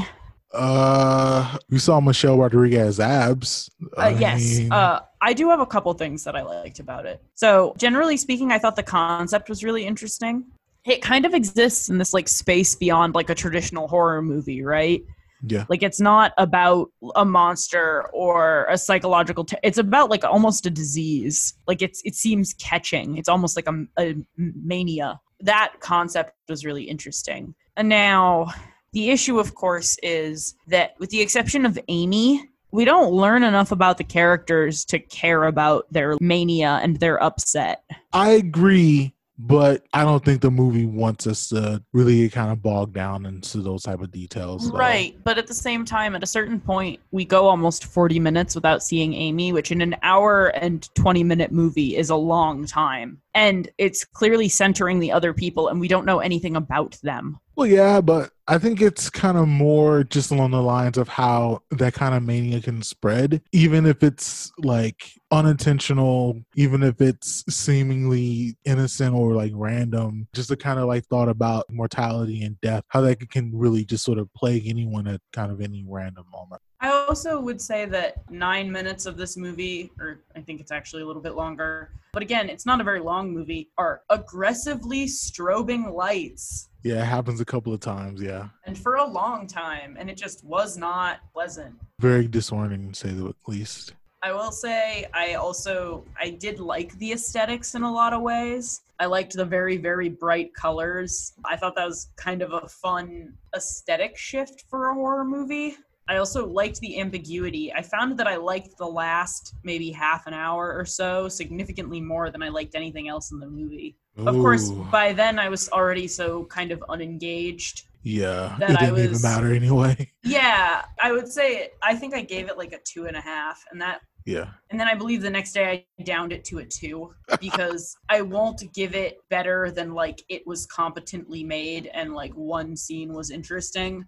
[0.54, 3.69] Uh, we saw Michelle Rodriguez abs.
[3.98, 4.60] Uh, yes.
[4.60, 7.20] mean, Uh, I do have a couple things that I liked about it.
[7.34, 10.46] So, generally speaking, I thought the concept was really interesting.
[10.86, 15.04] It kind of exists in this like space beyond like a traditional horror movie, right?
[15.48, 19.46] yeah, Like it's not about a monster or a psychological.
[19.46, 21.56] T- it's about like almost a disease.
[21.68, 23.18] Like it's it seems catching.
[23.18, 25.20] It's almost like a, a mania.
[25.42, 27.56] That concept was really interesting.
[27.76, 28.48] And now
[28.94, 33.72] the issue, of course, is that with the exception of Amy, we don't learn enough
[33.72, 37.84] about the characters to care about their mania and their upset.
[38.12, 42.94] I agree, but I don't think the movie wants us to really kind of bog
[42.94, 44.70] down into those type of details.
[44.72, 48.56] Right, but at the same time, at a certain point, we go almost 40 minutes
[48.56, 53.22] without seeing Amy, which in an hour and 20 minute movie is a long time.
[53.34, 57.40] And it's clearly centering the other people, and we don't know anything about them.
[57.56, 61.64] Well, yeah, but I think it's kind of more just along the lines of how
[61.72, 68.56] that kind of mania can spread, even if it's like unintentional, even if it's seemingly
[68.64, 70.28] innocent or like random.
[70.34, 74.04] Just the kind of like thought about mortality and death, how that can really just
[74.04, 76.62] sort of plague anyone at kind of any random moment.
[76.82, 81.02] I also would say that nine minutes of this movie, or I think it's actually
[81.02, 85.92] a little bit longer, but again, it's not a very long movie, are aggressively strobing
[85.92, 86.70] lights.
[86.84, 88.22] Yeah, it happens a couple of times.
[88.22, 88.35] Yeah,
[88.65, 91.76] And for a long time, and it just was not pleasant.
[92.00, 93.93] very disorienting to say the least.
[94.21, 98.82] I will say I also I did like the aesthetics in a lot of ways.
[99.00, 101.34] I liked the very very bright colors.
[101.45, 105.78] I thought that was kind of a fun aesthetic shift for a horror movie.
[106.08, 107.74] I also liked the ambiguity.
[107.74, 112.30] I found that I liked the last maybe half an hour or so significantly more
[112.30, 113.95] than I liked anything else in the movie.
[114.17, 119.10] Of course, by then I was already so kind of unengaged yeah, it didn't even
[119.12, 120.12] was- matter anyway.
[120.24, 123.62] yeah, I would say I think I gave it like a two and a half,
[123.72, 124.52] and that Yeah.
[124.70, 128.22] and then I believe the next day I downed it to a two because I
[128.22, 133.32] won't give it better than like it was competently made and like one scene was
[133.32, 134.06] interesting,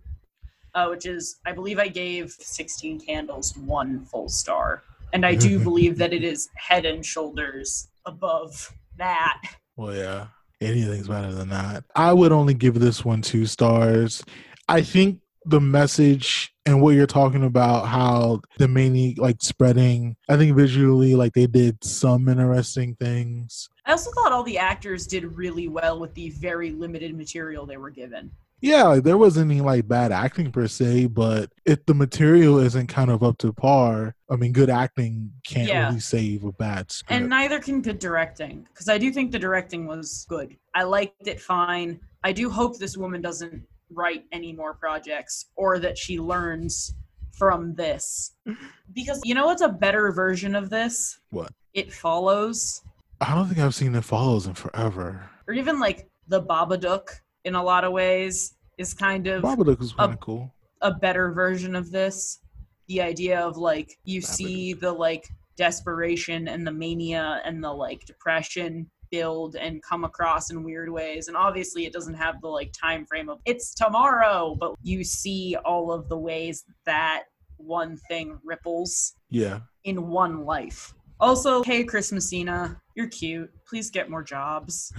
[0.76, 4.84] uh, which is I believe I gave 16 Candles one full star.
[5.14, 9.42] And I do believe that it is head and shoulders above that.
[9.76, 10.28] Well, yeah,
[10.62, 11.84] anything's better than that.
[11.96, 14.24] I would only give this one two stars.
[14.68, 20.18] I think the message and what you're talking about, how the mania like spreading.
[20.28, 23.70] I think visually, like they did some interesting things.
[23.86, 27.78] I also thought all the actors did really well with the very limited material they
[27.78, 28.32] were given.
[28.60, 32.88] Yeah, like, there wasn't any like bad acting per se, but if the material isn't
[32.88, 35.88] kind of up to par, I mean, good acting can't Yeah.
[35.88, 37.12] really save a bad script.
[37.12, 40.56] And neither can good directing, because I do think the directing was good.
[40.74, 42.00] I liked it fine.
[42.24, 46.96] I do hope this woman doesn't write any more projects or that she learns
[47.34, 48.32] from this.
[48.94, 51.20] Because you know what's a better version of this?
[51.30, 51.52] What?
[51.76, 52.82] It follows.
[53.22, 55.30] I don't think I've seen It Follows in forever.
[55.48, 57.10] Or even like the Babadook
[57.48, 60.54] in a lot of ways is kind of Babadook was kind a- of cool.
[60.82, 62.40] a better version of this.
[62.88, 68.06] The idea of like you see the like desperation and the mania and the like
[68.06, 72.72] depression build and come across in weird ways and obviously it doesn't have the like
[72.74, 77.24] time frame of it's tomorrow but you see all of the ways that
[77.56, 79.62] one thing ripples Yeah.
[79.86, 84.92] in one life also hey chris messina you're cute please get more jobs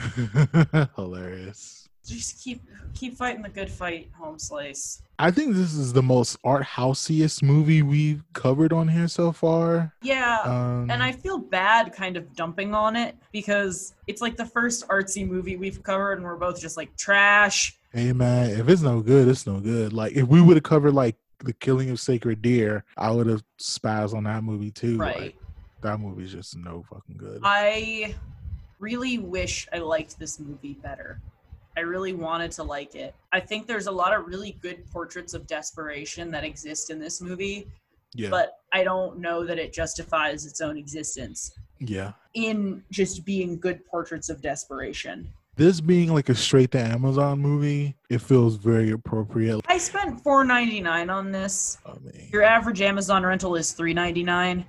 [0.96, 1.87] Hilarious.
[2.08, 2.62] Just keep
[2.94, 7.42] keep fighting the good fight home slice I think this is the most art houseiest
[7.42, 9.92] movie we've covered on here so far.
[10.00, 14.46] yeah Um, and I feel bad kind of dumping on it because it's like the
[14.46, 17.76] first artsy movie we've covered, and we're both just like trash.
[17.92, 19.92] Hey man, if it's no good, it's no good.
[19.92, 23.42] Like if we would have covered like the killing of sacred deer, I would have
[23.60, 24.98] spazzed on that movie too.
[24.98, 25.20] Right.
[25.20, 25.36] Like,
[25.80, 27.40] that movie's just no fucking good.
[27.44, 28.14] I
[28.78, 31.20] really wish I liked this movie better.
[31.78, 33.14] I really wanted to like it.
[33.32, 37.20] I think there's a lot of really good portraits of desperation that exist in this
[37.20, 37.68] movie,
[38.14, 38.30] yeah.
[38.30, 42.14] but I don't know that it justifies its own existence yeah.
[42.34, 45.32] in just being good portraits of desperation.
[45.54, 49.60] This being like a straight to Amazon movie, it feels very appropriate.
[49.68, 51.78] I spent $4.99 on this.
[51.86, 54.26] I mean, Your average Amazon rental is $3.99.
[54.26, 54.64] I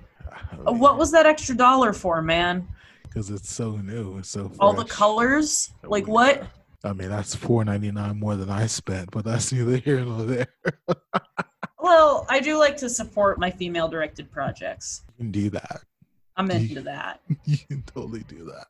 [0.52, 2.68] Uh, mean, What was that extra dollar for, man?
[3.02, 5.72] because it's so new, it's so All the colors?
[5.82, 6.46] Like Oh, what?
[6.82, 10.22] I mean, that's four ninety nine more than I spent, but that's neither here nor
[10.24, 10.48] there.
[11.82, 15.02] Well, I do like to support my female directed projects.
[15.08, 15.80] you can do that.
[16.36, 17.20] I'm into that.
[17.44, 18.66] You can totally do that.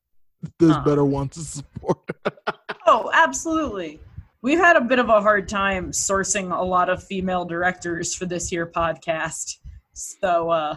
[0.59, 0.85] There's Huh.
[0.85, 1.99] better ones to support.
[2.87, 4.01] Oh, absolutely.
[4.43, 8.27] We've had a bit of a hard time sourcing a lot of female directors for
[8.27, 9.57] this here podcast.
[9.93, 10.77] So, uh,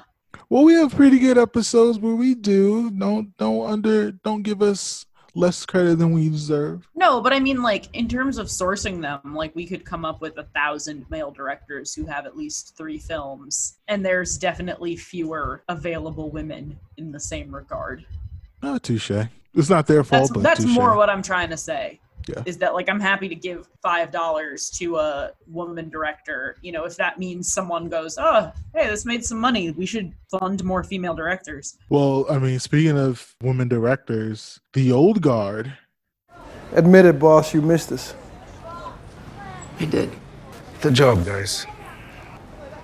[0.49, 2.91] well, we have pretty good episodes, but we do.
[2.91, 6.87] Don't don't under don't give us less credit than we deserve.
[6.95, 10.21] no, but I mean, like, in terms of sourcing them, like, we could come up
[10.21, 15.63] with a thousand male directors who have at least three films, and there's definitely fewer
[15.69, 18.05] available women in the same regard.
[18.61, 19.11] No, touche.
[19.55, 20.73] It's not their fault, That's, but that's touche.
[20.75, 21.99] more what I'm trying to say.
[22.27, 22.43] Yeah.
[22.45, 26.85] Is that like I'm happy to give five dollars to a woman director, you know,
[26.85, 29.71] if that means someone goes, Oh, hey, this made some money.
[29.71, 31.77] We should fund more female directors.
[31.89, 35.73] Well, I mean, speaking of women directors, the old guard.
[36.73, 38.15] Admit it, boss, you missed us.
[39.79, 40.09] I did.
[40.81, 41.67] The job, guys.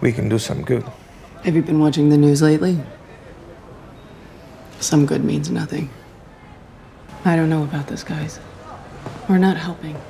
[0.01, 0.83] We can do some good.
[1.43, 2.79] Have you been watching the news lately?
[4.79, 5.89] Some good means nothing.
[7.25, 8.39] I don't know about this, guys.
[9.27, 9.93] We're not helping.
[9.93, 10.03] That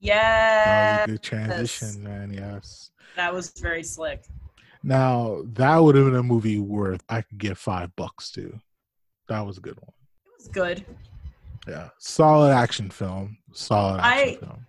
[0.00, 1.06] Yeah.
[1.06, 2.32] good transition, man.
[2.32, 2.90] Yes.
[3.16, 4.26] That was very slick.
[4.82, 8.58] Now that would have been a movie worth I could give five bucks to.
[9.28, 9.92] That was a good one.
[10.26, 10.86] It was good.
[11.66, 13.38] Yeah, solid action film.
[13.52, 14.66] Solid action I- film.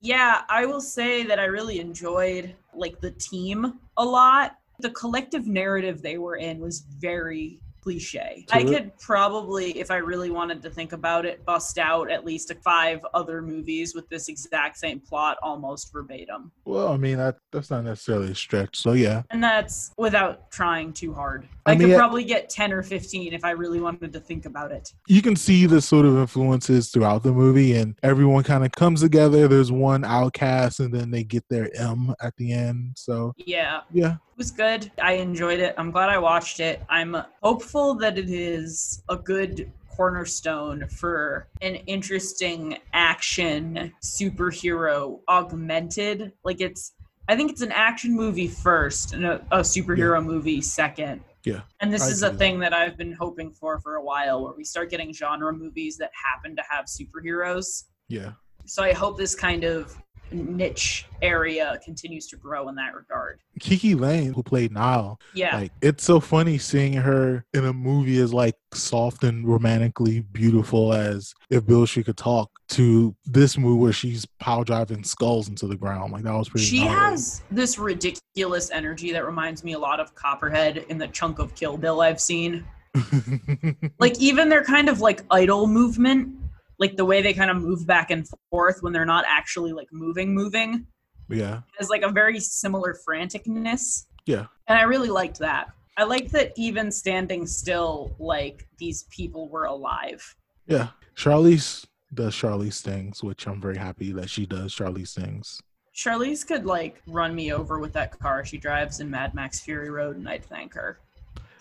[0.00, 4.56] Yeah, I will say that I really enjoyed like the team a lot.
[4.80, 8.46] The collective narrative they were in was very cliche.
[8.50, 12.50] I could probably, if I really wanted to think about it, bust out at least
[12.64, 16.50] five other movies with this exact same plot almost verbatim.
[16.64, 18.76] Well, I mean that that's not necessarily a stretch.
[18.78, 21.46] So yeah, And that's without trying too hard.
[21.66, 24.44] I I, mean, could probably get 10 or 15 if I really wanted to think
[24.46, 24.92] about it.
[25.08, 29.00] you can see the sort of influences throughout the movie, and everyone kind of comes
[29.02, 29.46] together.
[29.48, 32.92] There's one outcast, and then they get their M at the end.
[32.96, 33.80] So Yeah.
[33.92, 34.90] yeah, It was good.
[35.00, 35.76] I enjoyed it.
[35.78, 36.82] I'm glad I watched it.
[36.88, 46.32] I'm hopeful that it is a good cornerstone for an interesting action superhero augmented.
[46.42, 46.94] Like it's
[47.28, 51.20] I think it's an action movie first and a, a superhero movie second.
[51.44, 54.42] Yeah, And this I is a thing that I've been hoping for for a while
[54.42, 58.32] where we start getting genre movies that happen to have superheroes yeah.
[58.64, 59.96] so I hope this kind of
[60.34, 63.40] niche area continues to grow in that regard.
[63.60, 65.56] KiKi Layne, who played Nile, Yeah.
[65.56, 70.92] like it's so funny seeing her in a movie as like soft and romantically beautiful
[70.92, 75.66] as if Bill she could talk to this movie where she's power driving skulls into
[75.66, 76.12] the ground.
[76.12, 76.66] Like that was pretty.
[76.66, 76.94] she gnarly.
[76.94, 81.54] has this ridiculous energy that reminds me a lot of Copperhead in the chunk of
[81.54, 82.64] Kill Bill I've seen.
[83.98, 86.34] like even their kind of like idle movement,
[86.78, 89.88] like the way they kind of move back and forth when they're not actually like
[89.92, 90.86] moving, moving,
[91.28, 94.06] yeah, has like a very similar franticness.
[94.26, 95.68] yeah, And I really liked that.
[95.96, 100.34] I liked that even standing still, like these people were alive.
[100.66, 100.88] yeah.
[101.16, 105.60] Charlize does Charlize things, which I'm very happy that she does Charlize things.
[105.94, 109.90] Charlize could like run me over with that car she drives in Mad Max Fury
[109.90, 110.98] Road, and I'd thank her.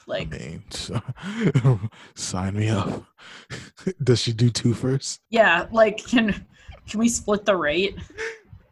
[0.06, 0.64] Like, I mean,
[2.16, 3.06] sign me up.
[4.04, 5.20] does she do twofers?
[5.30, 6.46] yeah, like can
[6.88, 7.98] can we split the rate?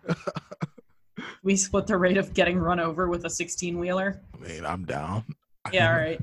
[1.44, 4.22] we split the rate of getting run over with a 16 wheeler.
[4.34, 5.24] I mean, I'm down.
[5.72, 6.22] Yeah, all right.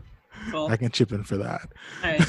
[0.50, 0.66] cool.
[0.68, 1.72] I can chip in for that.
[2.04, 2.28] All right.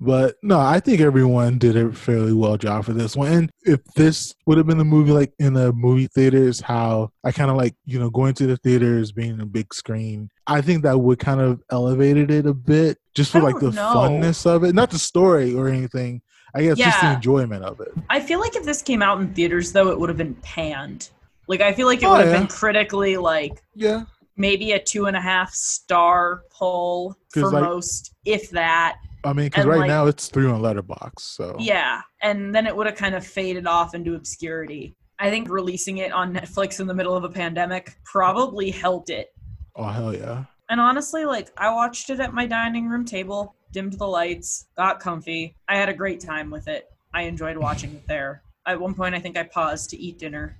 [0.00, 3.32] But no, I think everyone did a fairly well job for this one.
[3.32, 7.32] And if this would have been a movie like in the movie theaters, how I
[7.32, 10.84] kind of like, you know, going to the theaters, being a big screen, I think
[10.84, 13.92] that would kind of elevated it a bit just for like the know.
[13.94, 14.74] funness of it.
[14.74, 16.22] Not the story or anything.
[16.54, 17.88] I guess just the enjoyment of it.
[18.08, 21.10] I feel like if this came out in theaters, though, it would have been panned.
[21.46, 22.38] Like, I feel like it Oh, would have yeah.
[22.38, 24.04] been critically like Yeah.
[24.36, 28.96] maybe a two and a half star poll 'Cause, for like- most, if that.
[29.28, 31.20] I mean, because right like- now it's three on Letterboxd.
[31.20, 34.96] So Yeah, and then it would have kind of faded off into obscurity.
[35.18, 39.32] I think releasing it on Netflix in the middle of a pandemic probably helped it.
[39.76, 40.44] oh hell yeah.
[40.70, 45.00] And honestly, like I watched it at my dining room table, dimmed the lights, got
[45.00, 45.56] comfy.
[45.68, 46.90] I had a great time with it.
[47.14, 48.42] I enjoyed watching it there.
[48.66, 50.58] At one point, I think I paused to eat dinner.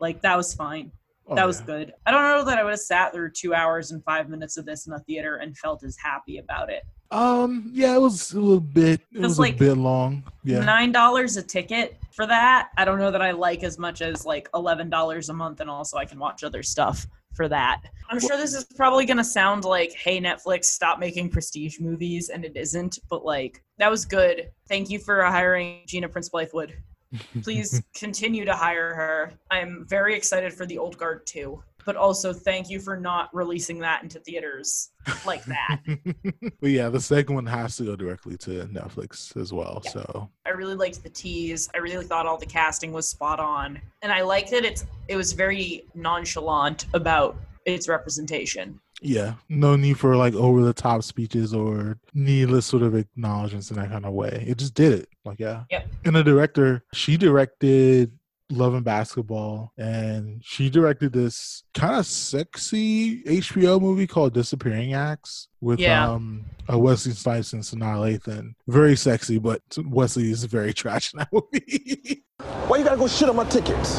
[0.00, 0.90] Like that was fine.
[1.28, 1.66] Oh, that was yeah.
[1.66, 1.94] good.
[2.06, 4.64] I don't know that I would have sat through two hours and five minutes of
[4.64, 6.82] this in a theater and felt as happy about it.
[7.12, 7.70] Um.
[7.72, 9.00] Yeah, it was a little bit.
[9.12, 10.24] It was like a bit long.
[10.44, 10.64] Yeah.
[10.64, 12.70] Nine dollars a ticket for that.
[12.76, 15.68] I don't know that I like as much as like eleven dollars a month, and
[15.68, 17.82] also I can watch other stuff for that.
[18.10, 22.44] I'm sure this is probably gonna sound like, "Hey Netflix, stop making prestige movies," and
[22.44, 22.98] it isn't.
[23.08, 24.50] But like, that was good.
[24.68, 26.72] Thank you for hiring Gina Prince Bythewood.
[27.42, 29.32] Please continue to hire her.
[29.50, 31.62] I'm very excited for the Old Guard too.
[31.84, 34.90] But also, thank you for not releasing that into theaters
[35.26, 35.80] like that.
[36.60, 39.82] but yeah, the second one has to go directly to Netflix as well.
[39.82, 41.68] So I really liked the tease.
[41.74, 45.16] I really thought all the casting was spot on, and I liked that it's it
[45.16, 48.80] was very nonchalant about its representation.
[49.00, 53.76] yeah, no need for like over the top speeches or needless sort of acknowledgments in
[53.76, 54.44] that kind of way.
[54.46, 55.08] It just did it.
[55.24, 55.64] Like yeah.
[55.70, 55.88] Yep.
[56.04, 58.12] And the director, she directed
[58.52, 65.48] Love and Basketball, and she directed this kind of sexy HBO movie called Disappearing Acts
[65.60, 66.10] with Yeah.
[66.10, 68.54] um uh, Wesley Snipes and Sanaa Lathan.
[68.68, 72.24] Very sexy, but Wesley is very trash in that movie.
[72.68, 73.98] Why you gotta go shit on my tickets?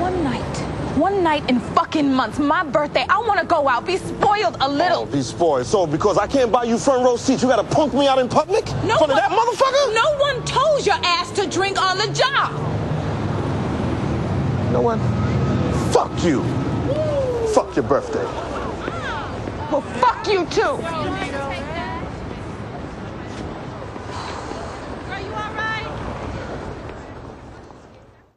[0.00, 0.40] One night.
[0.96, 2.38] One night in fucking months.
[2.38, 3.06] My birthday.
[3.08, 5.02] I want to go out, be spoiled a little.
[5.02, 5.66] Oh, be spoiled.
[5.66, 8.28] So because I can't buy you front row seats, you gotta punk me out in
[8.28, 8.66] public?
[8.66, 9.94] No In front of that motherfucker?
[9.94, 12.52] No one told your ass to drink on the job.
[14.72, 14.98] You know what?
[15.92, 16.42] Fuck you.
[17.52, 18.24] Fuck your birthday.
[19.70, 20.78] Well, fuck you too.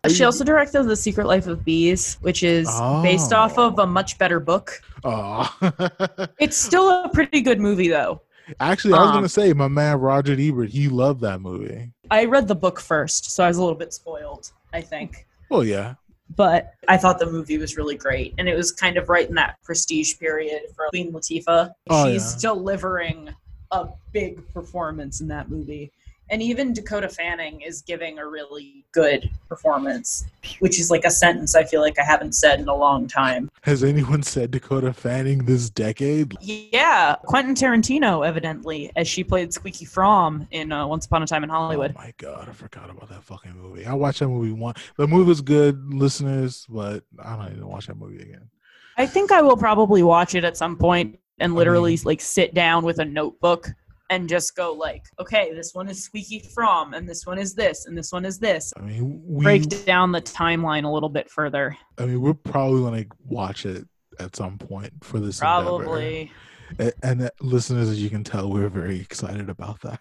[0.09, 2.67] She also directed The Secret Life of Bees, which is
[3.01, 4.81] based off of a much better book.
[5.05, 5.49] Oh.
[6.39, 8.21] It's still a pretty good movie, though.
[8.59, 11.91] Actually, I was Um, gonna say my man Roger Ebert, he loved that movie.
[12.11, 15.25] I read the book first, so I was a little bit spoiled, I think.
[15.49, 15.95] Oh yeah.
[16.35, 19.35] But I thought the movie was really great, and it was kind of right in
[19.35, 21.71] that prestige period for Queen Latifah.
[21.89, 22.49] Oh, She's yeah.
[22.49, 23.29] delivering
[23.71, 25.91] a big performance in that movie.
[26.29, 30.25] And even Dakota Fanning is giving a really good performance,
[30.59, 33.49] which is like a sentence I feel like I haven't said in a long time.
[33.61, 36.35] Has anyone said Dakota Fanning this decade?
[36.41, 41.43] Yeah, Quentin Tarantino, evidently, as she played Squeaky Fromm in uh, Once Upon a Time
[41.43, 41.93] in Hollywood.
[41.95, 43.85] Oh my god, I forgot about that fucking movie.
[43.85, 44.79] I watched that movie once.
[44.97, 48.49] The movie was good, listeners, but I don't even watch that movie again.
[48.97, 52.83] I think I will probably watch it at some point and literally like sit down
[52.83, 53.69] with a notebook
[54.09, 57.85] and just go like, okay, this one is Squeaky Fromm, and this one is this,
[57.85, 58.71] and this one is this.
[58.77, 61.75] I mean, we, Break down the timeline a little bit further.
[61.97, 63.87] I mean, we're probably gonna watch it
[64.19, 65.41] at some point for this.
[65.41, 65.63] endeavor.
[65.63, 66.31] Probably.
[66.79, 69.99] A- And, uh, listeners, as you can tell, we're very excited about that.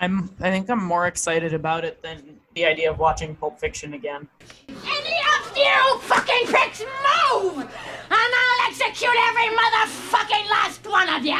[0.00, 0.30] I'm.
[0.40, 4.26] I think I'm more excited about it than the idea of watching Pulp Fiction again.
[4.68, 7.58] Any of you fucking pricks move!
[7.58, 7.68] And
[8.10, 11.36] I'll execute every motherfucking last one of you!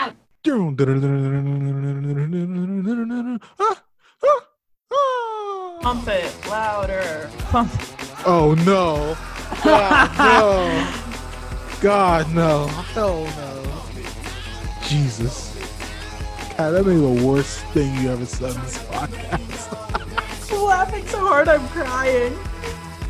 [5.83, 7.31] Pump it louder.
[7.51, 7.71] Pump.
[8.25, 9.15] Oh no.
[9.63, 11.81] God no.
[11.83, 12.67] God no.
[12.67, 13.83] Hell no.
[14.87, 15.55] Jesus.
[16.57, 20.51] God, that may be the worst thing you ever said in this podcast.
[20.53, 22.35] I'm laughing so hard I'm crying.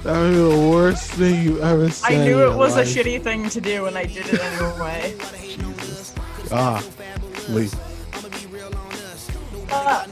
[0.02, 2.20] That may be the worst thing you ever said.
[2.20, 5.14] I knew it was a shitty thing to do and I did it anyway.
[6.50, 6.82] Ah,
[7.48, 7.70] Lee.
[9.70, 10.06] Uh,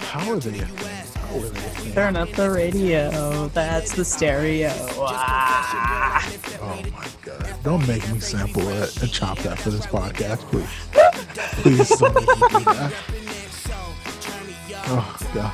[0.00, 0.58] How are they?
[0.58, 1.90] How are they?
[1.92, 3.48] Turn up the radio.
[3.48, 4.70] That's the stereo.
[4.98, 6.32] Ah.
[6.60, 7.54] Oh my god.
[7.62, 10.68] Don't make me sample it and chop that for this podcast, please.
[11.62, 12.92] Please don't make me do that.
[14.88, 15.52] Oh god.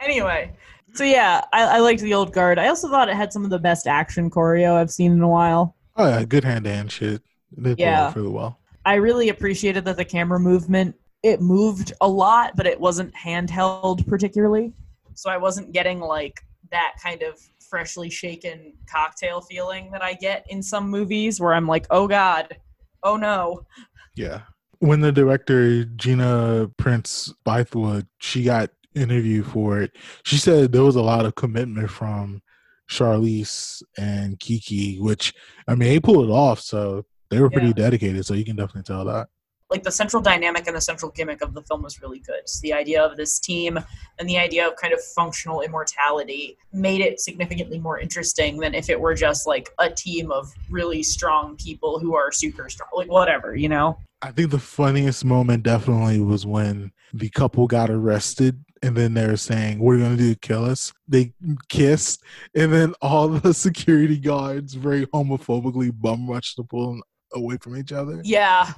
[0.00, 0.52] Anyway,
[0.94, 2.58] so yeah, I, I liked the old guard.
[2.58, 5.28] I also thought it had some of the best action choreo I've seen in a
[5.28, 5.75] while.
[5.96, 7.22] Oh yeah, good hand to hand shit.
[7.56, 8.12] They Yeah.
[8.14, 8.58] really well.
[8.84, 14.06] I really appreciated that the camera movement it moved a lot, but it wasn't handheld
[14.06, 14.72] particularly.
[15.14, 16.40] So I wasn't getting like
[16.70, 21.66] that kind of freshly shaken cocktail feeling that I get in some movies where I'm
[21.66, 22.56] like, oh god,
[23.02, 23.66] oh no.
[24.14, 24.42] Yeah.
[24.78, 30.96] When the director Gina Prince Bythewood, she got interviewed for it, she said there was
[30.96, 32.40] a lot of commitment from
[32.88, 35.34] Charlize and Kiki, which
[35.68, 37.72] I mean they pulled it off, so they were pretty Yeah.
[37.74, 39.28] dedicated, so you can definitely tell that.
[39.68, 42.48] like the central dynamic and the central gimmick of the film was really good.
[42.48, 43.76] So the idea of this team
[44.20, 48.88] and the idea of kind of functional immortality made it significantly more interesting than if
[48.88, 53.10] it were just like a team of really strong people who are super strong, like
[53.10, 53.98] whatever, you know?
[54.22, 59.26] I think the funniest moment definitely was when the couple got arrested and then they
[59.26, 60.34] were saying, What are you gonna do?
[60.36, 60.92] Kill us?
[61.08, 61.32] They
[61.68, 62.22] kissed,
[62.54, 67.02] and then all the security guards very homophobically bum rushed to pull them
[67.34, 68.20] away from each other.
[68.24, 68.72] Yeah.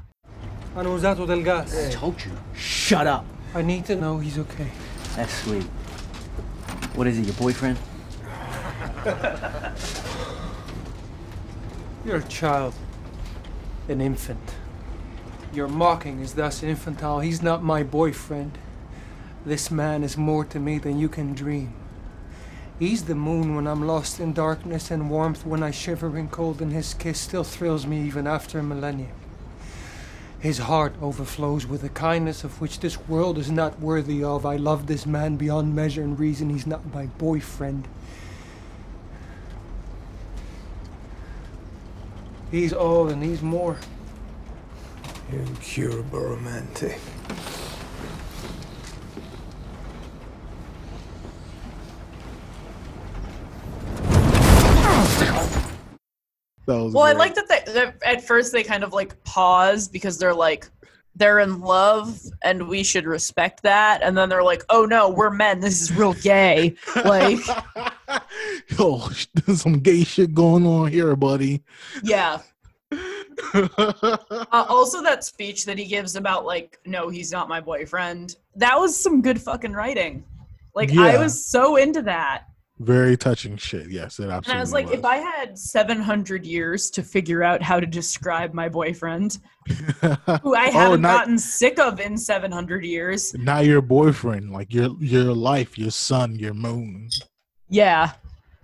[0.74, 1.76] Hanno usato del gas.
[1.76, 2.32] I told you.
[2.54, 3.26] Shut up.
[3.54, 4.70] I need to know he's okay.
[5.14, 5.64] That's sweet.
[6.94, 7.76] What is he, your boyfriend?
[12.04, 12.74] You're a child.
[13.88, 14.54] An infant.
[15.52, 17.20] Your mocking is thus infantile.
[17.20, 18.56] He's not my boyfriend.
[19.48, 21.72] This man is more to me than you can dream.
[22.78, 26.60] He's the moon when I'm lost in darkness and warmth when I shiver in cold,
[26.60, 29.16] and his kiss still thrills me even after a millennium.
[30.38, 34.44] His heart overflows with a kindness of which this world is not worthy of.
[34.44, 36.50] I love this man beyond measure and reason.
[36.50, 37.88] He's not my boyfriend.
[42.50, 43.78] He's all and he's more.
[45.32, 47.00] Incurable romantic.
[56.68, 60.34] Well, I like that, they, that at first they kind of like pause because they're
[60.34, 60.68] like,
[61.16, 64.02] they're in love and we should respect that.
[64.02, 65.60] And then they're like, oh no, we're men.
[65.60, 66.76] This is real gay.
[67.04, 67.38] Like,
[68.78, 71.62] Oh, there's some gay shit going on here, buddy.
[72.02, 72.40] yeah.
[73.54, 74.16] uh,
[74.50, 78.36] also, that speech that he gives about like, no, he's not my boyfriend.
[78.56, 80.24] That was some good fucking writing.
[80.74, 82.44] Like, I was so into that.
[82.80, 83.90] Very touching shit.
[83.90, 87.60] Yes, it absolutely And I was like, if I had 700 years to figure out
[87.60, 92.84] how to describe my boyfriend, who I Oh, haven't not- gotten sick of in 700
[92.84, 97.08] years, not your boyfriend, like your your life, your son, your moon.
[97.68, 98.12] yeah.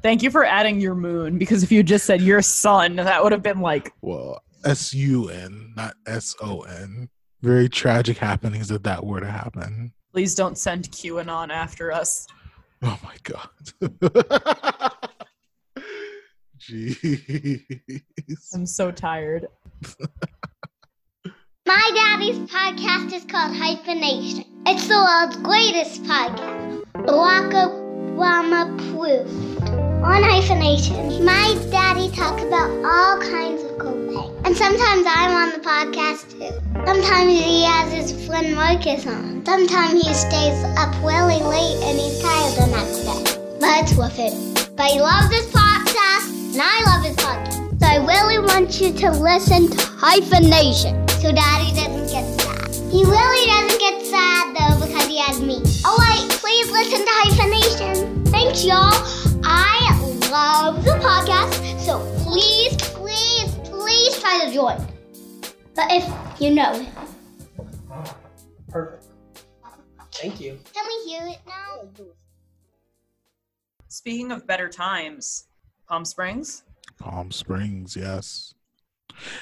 [0.02, 3.32] Thank you for adding your moon because if you just said your son, that would
[3.32, 7.08] have been like, Well, S U N, not S O N.
[7.40, 9.92] Very tragic happenings if that were to happen.
[10.12, 12.26] please don't send QAnon after us.
[12.86, 13.48] Oh my god.
[16.58, 18.54] Jeez.
[18.54, 19.46] I'm so tired.
[21.66, 24.44] My daddy's podcast is called Hyphenation.
[24.66, 26.84] It's the world's greatest podcast.
[26.92, 29.93] Barack Obama approved.
[30.04, 34.46] On Hyphenation, my daddy talks about all kinds of cool things.
[34.46, 36.52] And sometimes I'm on the podcast too.
[36.84, 39.42] Sometimes he has his friend Marcus on.
[39.46, 43.56] Sometimes he stays up really late and he's tired the next day.
[43.58, 44.76] But it's worth it.
[44.76, 47.80] But he loves this podcast and I love his podcast.
[47.80, 52.43] So I really want you to listen to Hyphenation so daddy doesn't get.
[52.94, 55.56] He really doesn't get sad though because he has me.
[55.84, 58.24] Alright, please listen to Hyphenation.
[58.26, 58.92] Thanks y'all.
[59.42, 59.98] I
[60.30, 64.76] love the podcast, so please, please, please try to join.
[65.74, 66.94] But if you know him.
[68.68, 69.06] Perfect.
[70.12, 70.56] Thank you.
[70.72, 71.88] Can we hear it now?
[73.88, 75.48] Speaking of better times,
[75.88, 76.62] Palm Springs.
[77.00, 78.54] Palm Springs, yes.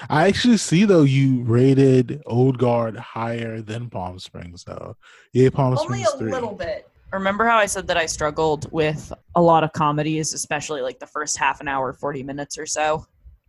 [0.09, 4.97] I actually see though you rated Old Guard higher than Palm Springs though.
[5.33, 6.33] Yeah, Palm Only Springs Only a three.
[6.33, 6.89] little bit.
[7.13, 11.07] Remember how I said that I struggled with a lot of comedies, especially like the
[11.07, 13.07] first half an hour, 40 minutes or so?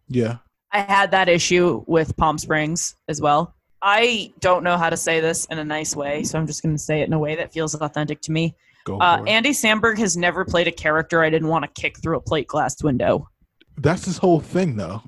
[0.10, 0.38] Yeah.
[0.74, 3.56] I had that issue with Palm Springs as well.
[3.82, 6.76] I don't know how to say this in a nice way, so I'm just going
[6.76, 8.56] to say it in a way that feels authentic to me.
[8.90, 9.24] Uh.
[9.28, 12.48] Andy Samberg has never played a character I didn't want to kick through a plate
[12.48, 13.30] glass window.
[13.78, 15.04] That's his whole thing though.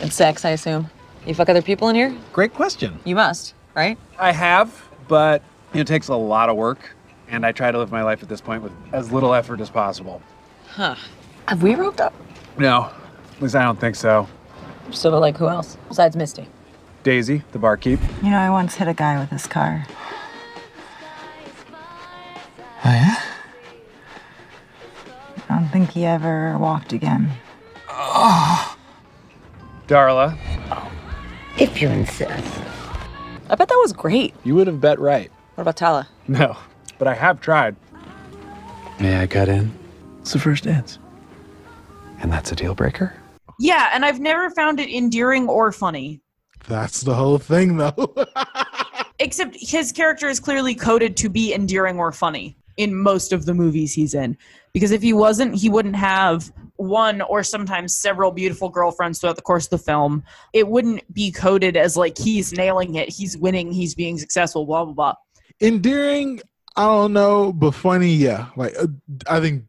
[0.00, 0.90] And sex, I assume.
[1.26, 2.14] You fuck other people in here?
[2.32, 2.98] Great question.
[3.04, 3.96] You must, right?
[4.18, 5.42] I have, but
[5.72, 6.94] it takes a lot of work,
[7.28, 9.70] and I try to live my life at this point with as little effort as
[9.70, 10.20] possible.
[10.68, 10.96] Huh.
[11.48, 12.14] Have we roped up?
[12.58, 12.90] No,
[13.36, 14.28] at least I don't think so.
[14.90, 15.78] So, like, who else?
[15.88, 16.46] Besides Misty.
[17.02, 18.00] Daisy, the barkeep.
[18.22, 19.86] You know, I once hit a guy with his car.
[22.86, 23.16] Oh, yeah?
[25.48, 27.32] I don't think he ever walked again.
[29.86, 30.36] Darla.
[31.58, 32.60] If you insist.
[33.48, 34.34] I bet that was great.
[34.44, 35.30] You would have bet right.
[35.54, 36.08] What about Tala?
[36.26, 36.56] No,
[36.98, 37.76] but I have tried.
[38.98, 39.72] May I cut in?
[40.20, 40.98] It's the first dance.
[42.20, 43.14] And that's a deal breaker?
[43.60, 46.20] Yeah, and I've never found it endearing or funny.
[46.66, 48.14] That's the whole thing though.
[49.18, 53.54] Except his character is clearly coded to be endearing or funny in most of the
[53.54, 54.36] movies he's in.
[54.72, 59.42] Because if he wasn't, he wouldn't have one or sometimes several beautiful girlfriends throughout the
[59.42, 60.24] course of the film.
[60.52, 64.84] It wouldn't be coded as like he's nailing it, he's winning, he's being successful, blah,
[64.84, 65.14] blah, blah.
[65.60, 66.40] Endearing,
[66.76, 68.48] I don't know, but funny, yeah.
[68.56, 68.88] Like uh,
[69.28, 69.64] I think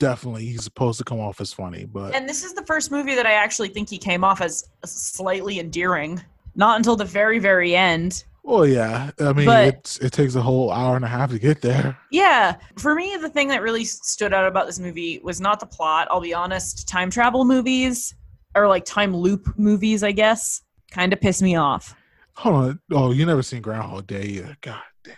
[0.00, 3.14] definitely he's supposed to come off as funny, but And this is the first movie
[3.14, 6.22] that I actually think he came off as slightly endearing.
[6.54, 8.24] Not until the very, very end.
[8.48, 9.10] Well, yeah.
[9.20, 11.96] I mean, But- it takes a whole hour and a half to get there.
[12.10, 15.66] Yeah, for me, the thing that really stood out about this movie was not the
[15.66, 16.08] plot.
[16.10, 16.88] I'll be honest.
[16.88, 18.14] Time travel movies,
[18.54, 21.94] or like time loop movies, I guess, kind of piss me off.
[22.36, 22.80] Hold on.
[22.92, 24.56] Oh, you never seen Groundhog Day either.
[24.62, 25.14] God damn.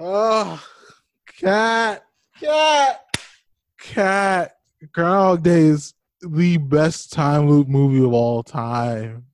[0.00, 0.62] Oh,
[1.26, 2.04] cat,
[2.40, 3.04] cat,
[3.78, 4.56] cat.
[4.92, 9.26] Groundhog Day is the best time loop movie of all time.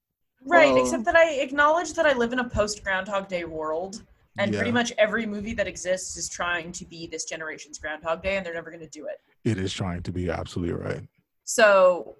[0.47, 4.03] Right, Well- except that I acknowledge that I live in a post Groundhog Day world,
[4.39, 4.59] and Yeah.
[4.59, 8.45] pretty much every movie that exists is trying to be this generation's Groundhog Day, and
[8.45, 9.21] they're never going to do it.
[9.45, 11.03] It is trying to be absolutely right.
[11.45, 12.17] So,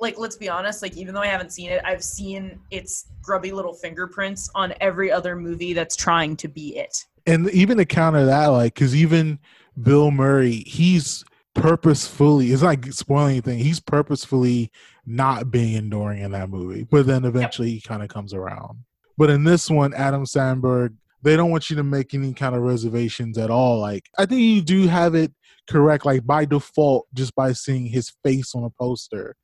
[0.00, 0.82] like, let's be honest.
[0.82, 5.10] Like, even though I haven't seen it, I've seen its grubby little fingerprints on every
[5.10, 7.04] other movie that's trying to be it.
[7.26, 9.38] And even to counter that, like, because even
[9.82, 11.24] Bill Murray, he's
[11.54, 14.70] purposefully, it's not spoiling anything, he's purposefully
[15.06, 16.86] not being enduring in that movie.
[16.90, 18.78] But then eventually he kind of comes around.
[19.16, 22.62] But in this one, Adam Sandberg, they don't want you to make any kind of
[22.62, 23.80] reservations at all.
[23.80, 25.32] Like, I think you do have it
[25.68, 29.34] correct, like, by default, just by seeing his face on a poster,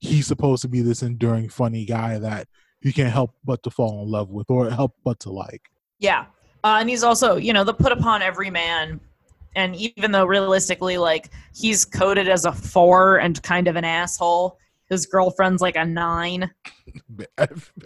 [0.00, 2.48] he's supposed to be this enduring, funny guy that
[2.82, 5.62] you can't help but to fall in love with or help but to like.
[5.98, 6.26] Yeah.
[6.64, 9.00] Uh, and he's also, you know, the put upon every man.
[9.54, 14.58] And even though realistically, like, he's coded as a four and kind of an asshole,
[14.90, 16.50] his girlfriend's like a nine.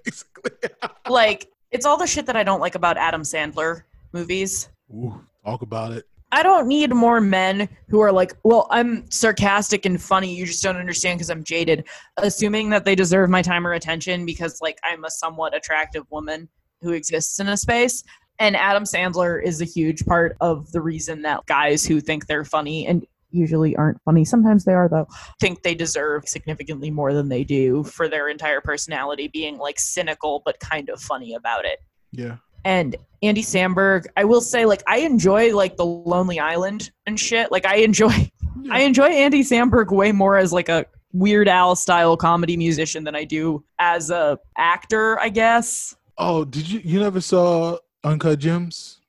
[0.05, 0.51] Basically.
[1.09, 3.83] like, it's all the shit that I don't like about Adam Sandler
[4.13, 4.71] movies.
[4.91, 6.07] Ooh, talk about it.
[6.33, 10.35] I don't need more men who are like, well, I'm sarcastic and funny.
[10.35, 11.87] You just don't understand because I'm jaded,
[12.17, 16.49] assuming that they deserve my time or attention because, like, I'm a somewhat attractive woman
[16.81, 18.03] who exists in a space.
[18.41, 22.45] And Adam Sandler is a huge part of the reason that guys who think they're
[22.45, 25.07] funny and usually aren't funny, sometimes they are though,
[25.41, 30.43] think they deserve significantly more than they do for their entire personality being like cynical
[30.45, 31.81] but kind of funny about it
[32.13, 32.37] Yeah.
[32.65, 34.05] and Andy Samberg.
[34.19, 37.51] I will say, like, I enjoy like the Lonely Island and shit.
[37.51, 38.31] Like, I enjoy,
[38.71, 43.15] I enjoy Andy Samberg way more as like a Weird Al style comedy musician than
[43.17, 45.19] I do as a actor.
[45.21, 49.01] I guess Oh, did you you never saw Uncut Gems?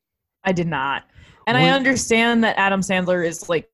[0.44, 1.04] I did not,
[1.48, 3.68] and I understand that Adam Sandler is like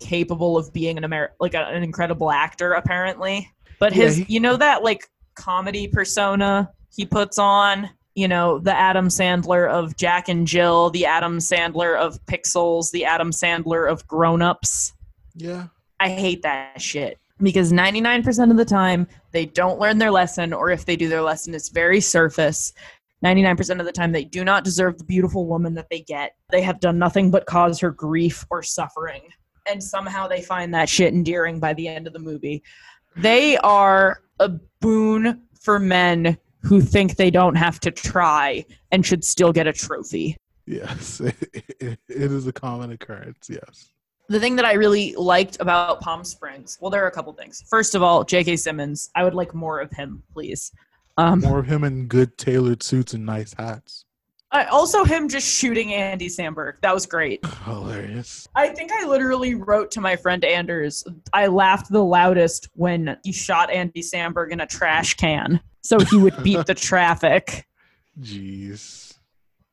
[0.00, 3.48] capable of being an Amer- like a- an incredible actor, apparently.
[3.78, 7.90] But Yeah, his, he- you know, that like comedy persona he puts on.
[8.14, 13.04] You know, the Adam Sandler of Jack and Jill, the Adam Sandler of Pixels, the
[13.04, 14.92] Adam Sandler of Grown Ups.
[15.36, 15.68] Yeah.
[16.00, 20.70] I hate that shit because 99% of the time they don't learn their lesson, or
[20.70, 22.72] if they do their lesson, it's very surface.
[23.24, 26.34] 99% of the time they do not deserve the beautiful woman that they get.
[26.50, 29.22] They have done nothing but cause her grief or suffering.
[29.70, 32.62] And somehow they find that shit endearing by the end of the movie.
[33.16, 34.48] They are a
[34.80, 39.72] boon for men who think they don't have to try and should still get a
[39.72, 40.36] trophy.
[40.66, 41.20] Yes.
[41.20, 41.36] It,
[41.80, 43.48] it is a common occurrence.
[43.50, 43.90] Yes.
[44.28, 47.62] the thing that I really liked about Palm Springs, well, there are a couple things.
[47.68, 48.56] First of all, J.K.
[48.56, 50.72] Simmons, I would like more of him, please.
[51.16, 54.04] Um, More of him in good tailored suits and nice hats.
[54.50, 56.80] I, also, him just shooting Andy Samberg.
[56.80, 57.44] That was great.
[57.64, 58.48] Hilarious.
[58.54, 61.04] I think I literally wrote to my friend Anders.
[61.32, 66.16] I laughed the loudest when he shot Andy Samberg in a trash can so he
[66.16, 67.66] would beat the traffic.
[68.20, 69.18] Jeez.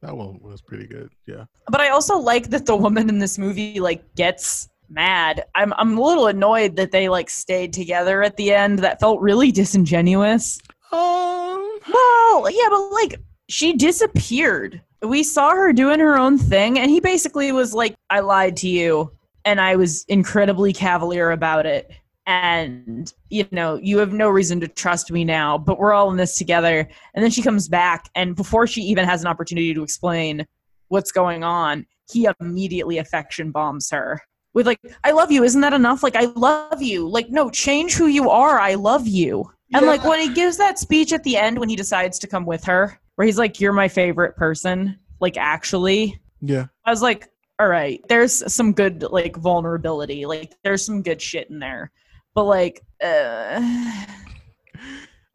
[0.01, 1.09] That one was pretty good.
[1.25, 1.45] Yeah.
[1.67, 5.45] But I also like that the woman in this movie like gets mad.
[5.55, 8.79] I'm I'm a little annoyed that they like stayed together at the end.
[8.79, 10.59] That felt really disingenuous.
[10.91, 14.81] Um Well, yeah, but like she disappeared.
[15.01, 18.69] We saw her doing her own thing and he basically was like I lied to
[18.69, 19.11] you
[19.43, 21.91] and I was incredibly cavalier about it.
[22.27, 26.17] And you know, you have no reason to trust me now, but we're all in
[26.17, 26.87] this together.
[27.13, 30.45] And then she comes back and before she even has an opportunity to explain
[30.87, 34.21] what's going on, he immediately affection bombs her
[34.53, 36.01] with like, "I love you." Isn't that enough?
[36.01, 38.59] Like, "I love you." Like, no, change who you are.
[38.59, 39.51] I love you.
[39.73, 42.45] And like when he gives that speech at the end when he decides to come
[42.45, 46.65] with her, where he's like, "You're my favorite person." Like, actually, Yeah.
[46.85, 47.27] I was like,
[47.59, 50.25] "All right, there's some good like vulnerability.
[50.25, 51.91] Like, there's some good shit in there."
[52.33, 53.61] But like, uh,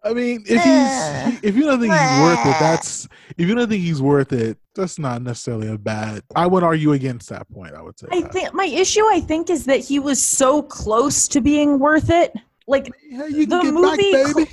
[0.03, 3.69] I mean, if he's if you don't think he's worth it, that's if you don't
[3.69, 6.23] think he's worth it, that's not necessarily a bad.
[6.35, 7.75] I would argue against that point.
[7.75, 8.07] I would say.
[8.13, 12.11] I think my issue, I think, is that he was so close to being worth
[12.11, 12.33] it.
[12.67, 14.33] Like the get back, movie, baby.
[14.33, 14.47] cl-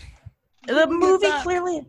[0.67, 1.85] the movie clearly,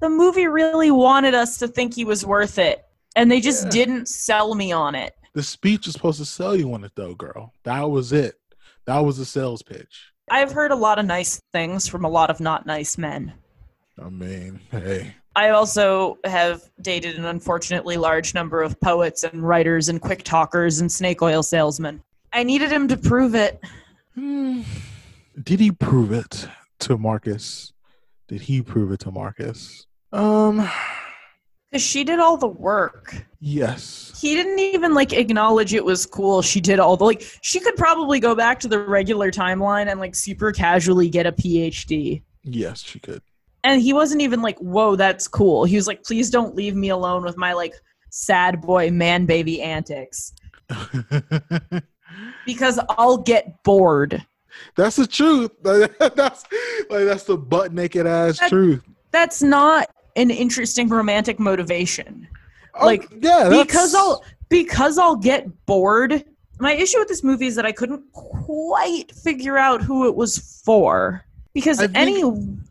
[0.00, 2.84] the movie really wanted us to think he was worth it,
[3.14, 5.14] and they just didn't sell me on it.
[5.34, 7.52] The speech was supposed to sell you on it, though, girl.
[7.64, 8.36] That was it.
[8.86, 10.12] That was the sales pitch.
[10.30, 13.32] I've heard a lot of nice things from a lot of not nice men.
[14.02, 19.88] I mean, hey, I also have dated an unfortunately large number of poets and writers
[19.88, 22.02] and quick talkers and snake oil salesmen.
[22.32, 23.62] I needed him to prove it.
[24.14, 24.62] Hmm.
[25.42, 26.48] did he prove it
[26.80, 27.74] to Marcus?
[28.28, 29.86] Did he prove it to Marcus?
[30.12, 30.68] Um,
[31.72, 33.26] Because she did all the work.
[33.40, 34.16] yes.
[34.20, 36.40] He didn't even like acknowledge it was cool.
[36.40, 39.98] She did all the like she could probably go back to the regular timeline and
[39.98, 42.22] like super casually get a PhD.
[42.44, 43.20] Yes, she could.
[43.64, 45.64] And he wasn't even like, whoa, that's cool.
[45.64, 47.74] He was like, please don't leave me alone with my like
[48.10, 50.32] sad boy man baby antics.
[52.46, 54.24] because I'll get bored.
[54.76, 55.50] That's the truth.
[55.62, 56.44] that's
[56.90, 58.82] like that's the butt naked ass truth.
[59.10, 62.28] That's not an interesting romantic motivation.
[62.74, 66.24] Oh, like Oh, yeah, that's- because I'll because I'll get bored.
[66.58, 70.60] My issue with this movie is that I couldn't quite figure out who it was
[70.64, 71.22] for.
[71.52, 72.22] Because any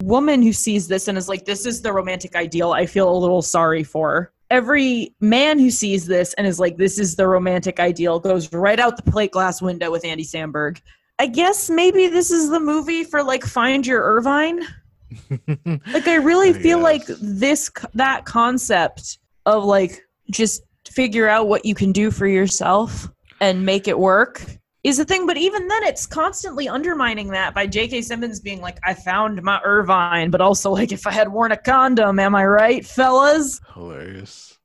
[0.03, 3.17] woman who sees this and is like, this is the romantic ideal, I feel a
[3.17, 4.31] little sorry for.
[4.51, 8.79] Every man who sees this and is like, this is the romantic ideal, goes right
[8.79, 10.81] out the plate glass window with Andy Samberg.
[11.17, 14.61] I guess maybe this is the movie for like Find Your Irvine.
[15.57, 21.73] like I really feel like this that concept of like just figure out what you
[21.73, 23.07] can do for yourself
[23.39, 24.45] and make it work
[24.83, 28.01] is a thing but even then it's constantly undermining that by J.K.
[28.01, 31.57] Simmons being like I found my Irvine but also like if I had worn a
[31.57, 34.57] condom am I right fellas Hilarious.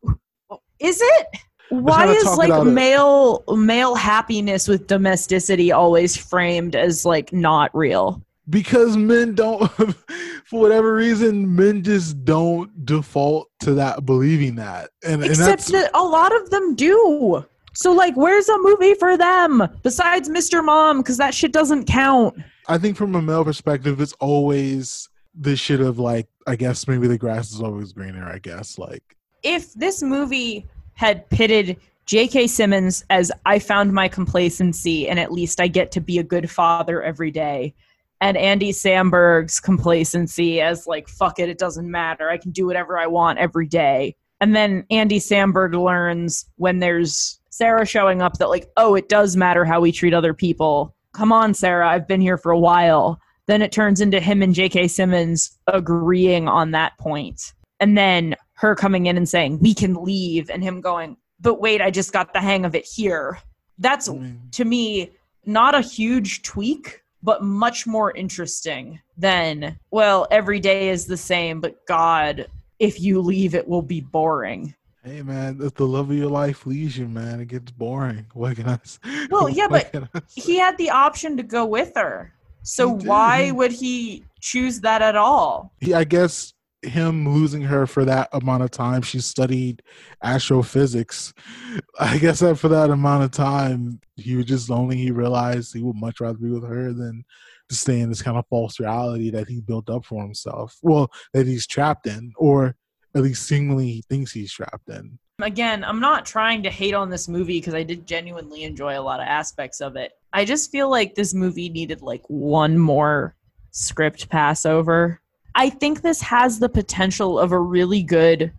[0.79, 1.27] is it
[1.71, 2.71] why is like about it.
[2.71, 9.69] male male happiness with domesticity always framed as like not real because men don't
[10.45, 15.71] for whatever reason men just don't default to that believing that and, and Except that's
[15.71, 17.45] that a lot of them do.
[17.73, 20.65] So like, where's a movie for them besides Mr.
[20.65, 20.99] Mom?
[20.99, 22.37] Because that shit doesn't count.
[22.69, 27.07] i think from a male perspective it's always this shit of like i guess maybe
[27.07, 30.67] the grass is always greener i guess like If this movie
[31.01, 32.47] had pitted J.K.
[32.47, 36.51] Simmons as I found my complacency and at least I get to be a good
[36.51, 37.75] father every day,
[38.21, 42.99] and Andy Samberg's complacency as like fuck it, it doesn't matter, I can do whatever
[42.99, 48.51] I want every day, and then Andy Samberg learns when there's Sarah showing up that
[48.51, 50.95] like oh it does matter how we treat other people.
[51.15, 53.19] Come on, Sarah, I've been here for a while.
[53.47, 54.89] Then it turns into him and J.K.
[54.89, 57.55] Simmons agreeing on that point.
[57.81, 61.81] And then her coming in and saying, We can leave, and him going, But wait,
[61.81, 63.39] I just got the hang of it here.
[63.79, 64.51] That's mm-hmm.
[64.51, 65.11] to me
[65.47, 71.61] not a huge tweak, but much more interesting than, well, every day is the same,
[71.61, 72.47] but God,
[72.79, 74.75] if you leave, it will be boring.
[75.03, 78.55] hey man if the love of your life leaves you man it gets boring what
[78.57, 78.99] can i s-
[79.31, 79.87] Well, yeah, but
[80.29, 82.35] he had the option to go with her.
[82.63, 85.73] So why would he choose that at all?
[85.81, 86.53] he, I guess
[86.83, 89.03] him losing her for that amount of time.
[89.03, 89.83] She studied
[90.23, 91.33] astrophysics.
[92.01, 94.97] I guess that for that amount of time, he was just lonely.
[94.97, 97.25] He realized he would much rather be with her than
[97.69, 100.77] to stay in this kind of false reality that he built up for himself.
[100.83, 102.77] Well, that he's trapped in, or
[103.15, 105.19] at least seemingly he thinks he's trapped in.
[105.41, 109.01] Again, I'm not trying to hate on this movie because I did genuinely enjoy a
[109.01, 110.13] lot of aspects of it.
[110.33, 113.37] I just feel like this movie needed like one more
[113.71, 115.21] script passover.
[115.55, 118.53] I think this has the potential of a really good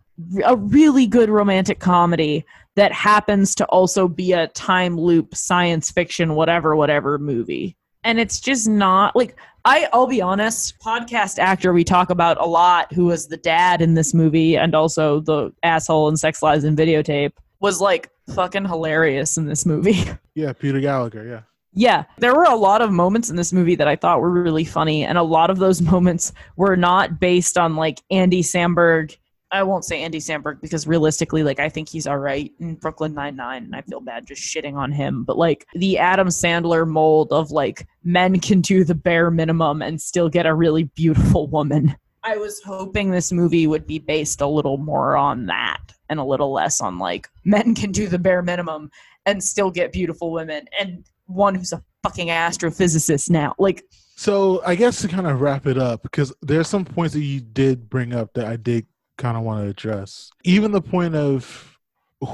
[0.46, 6.36] a really good romantic comedy that happens to also be a time loop science fiction
[6.36, 7.76] whatever whatever movie.
[8.04, 9.36] And it's just not like
[9.66, 13.82] I I'll be honest, podcast actor we talk about a lot who was the dad
[13.82, 18.66] in this movie and also the asshole in Sex Lies and Videotape was like fucking
[18.66, 20.04] hilarious in this movie.
[20.34, 21.28] Yeah, Peter Gallagher.
[21.28, 21.42] Yeah.
[21.74, 24.66] Yeah, there were a lot of moments in this movie that I thought were really
[24.66, 29.18] funny, and a lot of those moments were not based on like Andy Samberg.
[29.54, 33.14] I won't say Andy Samberg because realistically, like I think he's all right in Brooklyn
[33.14, 35.24] Nine Nine, and I feel bad just shitting on him.
[35.24, 40.02] But like the Adam Sandler mold of like men can do the bare minimum and
[40.02, 41.96] still get a really beautiful woman.
[42.24, 46.24] I was hoping this movie would be based a little more on that and a
[46.24, 48.92] little less on like men can do the bare minimum
[49.26, 51.04] and still get beautiful women and
[51.34, 53.56] one who's a fucking astrophysicist now.
[53.58, 53.84] Like
[54.22, 57.42] So I guess to kind of wrap it up, because there's some points that you
[57.42, 58.86] did bring up that I did
[59.18, 60.30] kind of want to address.
[60.44, 61.80] Even the point of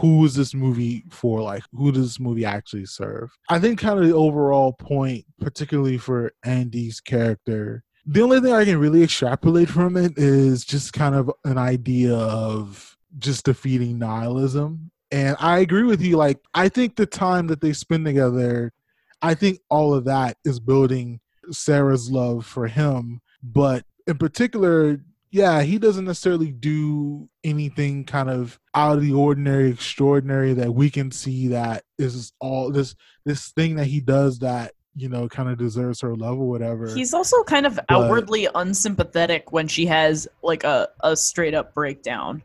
[0.02, 1.41] who is this movie for?
[1.41, 3.32] Like, who does this movie actually serve?
[3.48, 8.66] I think kind of the overall point, particularly for Andy's character, the only thing I
[8.66, 14.91] can really extrapolate from it is just kind of an idea of just defeating nihilism.
[15.10, 16.18] And I agree with you.
[16.18, 18.74] Like, I think the time that they spend together,
[19.22, 21.20] I think all of that is building
[21.51, 23.22] Sarah's love for him.
[23.43, 24.99] But in particular,
[25.32, 30.89] yeah, he doesn't necessarily do anything kind of out of the ordinary, extraordinary that we
[30.89, 32.95] can see that is all this
[33.26, 36.93] this thing that he does that you know kind of deserves her love or whatever.
[36.93, 42.41] he's also kind of outwardly unsympathetic when she has like a, a straight up breakdown.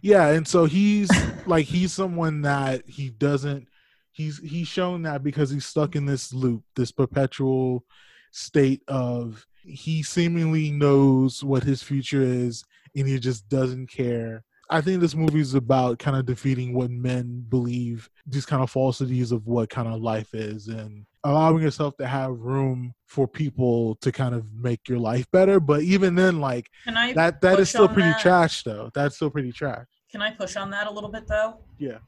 [0.00, 1.10] Yeah, and so he's
[1.46, 3.68] like he's someone that he doesn't
[4.12, 7.84] he's he's shown that because he's stuck in this loop, this perpetual
[8.30, 12.64] state of he seemingly knows what his future is
[12.96, 14.44] and he just doesn't care.
[14.70, 18.70] I think this movie is about kind of defeating what men believe these kind of
[18.70, 23.96] falsities of what kind of life is and allowing yourself to have room for people
[23.96, 25.60] to kind of make your life better.
[25.60, 28.20] But even then, like that that is still pretty that?
[28.20, 28.90] trash though.
[28.94, 29.86] That's still pretty trash.
[30.10, 31.58] Can I push on that a little bit though?
[31.78, 31.98] Yeah.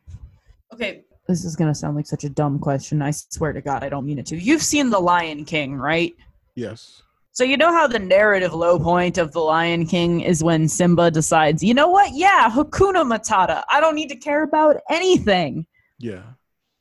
[0.72, 1.04] Okay.
[1.26, 3.00] This is gonna sound like such a dumb question.
[3.00, 4.36] I swear to God, I don't mean it to.
[4.36, 6.14] You've seen The Lion King, right?
[6.54, 7.02] Yes.
[7.32, 11.10] So you know how the narrative low point of The Lion King is when Simba
[11.10, 12.12] decides, you know what?
[12.14, 13.64] Yeah, Hakuna Matata.
[13.68, 15.66] I don't need to care about anything.
[15.98, 16.22] Yeah.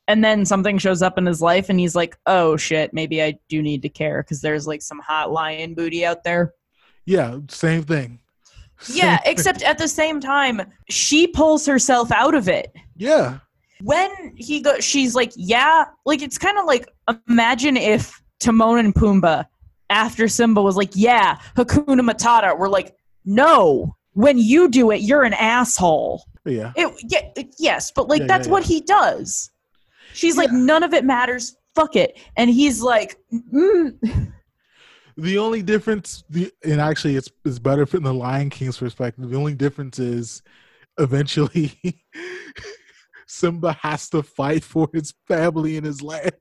[0.06, 3.38] And then something shows up in his life, and he's like, "Oh shit, maybe I
[3.48, 6.52] do need to care because there's like some hot lion booty out there."
[7.06, 8.20] Yeah, same thing.
[8.92, 12.74] Yeah, except at the same time, she pulls herself out of it.
[12.96, 13.38] Yeah.
[13.84, 16.88] When he go, she's like, "Yeah," like it's kind of like
[17.28, 19.44] imagine if Timon and Pumbaa,
[19.90, 25.24] after Simba was like, "Yeah, Hakuna Matata," were like, "No." When you do it, you're
[25.24, 26.22] an asshole.
[26.46, 26.72] Yeah.
[26.76, 29.50] It, yeah, it- yes, but like Yeah, that's yeah, what he does.
[30.12, 31.56] She's like, none of it matters.
[31.74, 33.16] Fuck it, and he's like,
[33.52, 34.30] mm.
[35.16, 39.28] The only difference, the and actually, it's it's better from the Lion King's perspective.
[39.28, 40.42] The only difference is,
[40.98, 41.72] eventually,
[43.26, 46.32] Simba has to fight for his family and his land.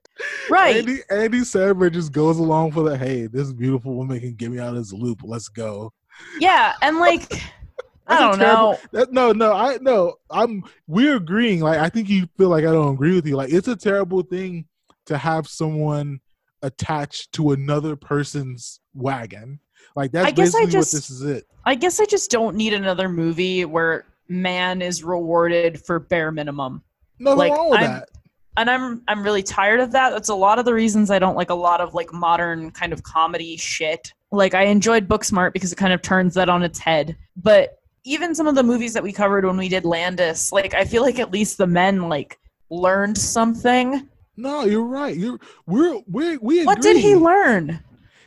[0.50, 0.78] Right.
[0.78, 4.60] Andy Andy Samberg just goes along for the hey, this beautiful woman can get me
[4.60, 5.22] out of this loop.
[5.24, 5.92] Let's go.
[6.40, 7.32] yeah, and like,
[8.08, 8.78] I don't terrible- know.
[8.92, 10.16] That, no, no, I no.
[10.30, 11.62] I'm we're agreeing.
[11.62, 13.36] Like I think you feel like I don't agree with you.
[13.36, 14.66] Like it's a terrible thing
[15.06, 16.20] to have someone
[16.62, 19.60] attached to another person's wagon.
[19.96, 21.46] Like that's I guess I basically just- what this is it.
[21.66, 26.84] I guess I just don't need another movie where man is rewarded for bare minimum.
[27.20, 28.10] Nothing wrong with I'm, that.
[28.56, 30.12] And I'm I'm really tired of that.
[30.12, 32.94] That's a lot of the reasons I don't like a lot of like modern kind
[32.94, 34.14] of comedy shit.
[34.32, 37.18] Like I enjoyed Booksmart because it kind of turns that on its head.
[37.36, 40.86] But even some of the movies that we covered when we did Landis, like I
[40.86, 44.08] feel like at least the men like learned something.
[44.36, 45.16] No, you're right.
[45.16, 47.84] You're we're we we What did he learn?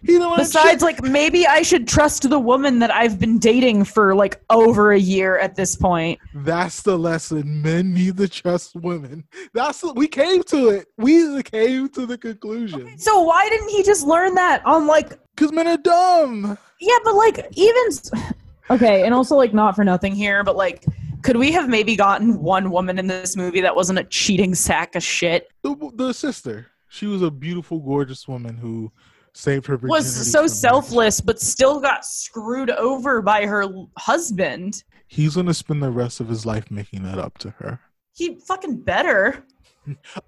[0.07, 4.93] Besides, like maybe I should trust the woman that I've been dating for like over
[4.93, 6.19] a year at this point.
[6.35, 7.63] That's the lesson.
[7.63, 9.25] Men need to trust women.
[9.53, 10.89] That's what we came to it.
[10.97, 12.99] We came to the conclusion.
[12.99, 15.19] So why didn't he just learn that on like?
[15.35, 16.57] Because men are dumb.
[16.81, 17.85] Yeah, but like even
[18.71, 20.85] Okay, and also like not for nothing here, but like
[21.23, 24.95] could we have maybe gotten one woman in this movie that wasn't a cheating sack
[24.95, 25.49] of shit?
[25.63, 26.69] The, the sister.
[26.89, 28.93] She was a beautiful, gorgeous woman who
[29.37, 29.77] saved her.
[29.77, 33.67] Was so selfless, but still got screwed over by her
[33.99, 34.83] husband.
[35.09, 37.81] He's gonna spend the rest of his life making that up to her.
[38.15, 39.45] He fucking better.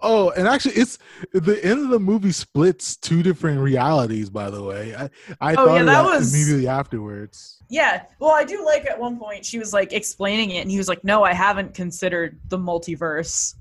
[0.01, 1.01] Oh, and actually, it's
[1.33, 4.31] the end of the movie splits two different realities.
[4.31, 7.61] By the way, I I Oh, thought yeah, that was- immediately afterwards.
[7.69, 8.05] Yeah.
[8.21, 10.87] Well, I do like at one point she was like explaining it, and he was
[10.87, 13.57] like, "No, I haven't considered the multiverse."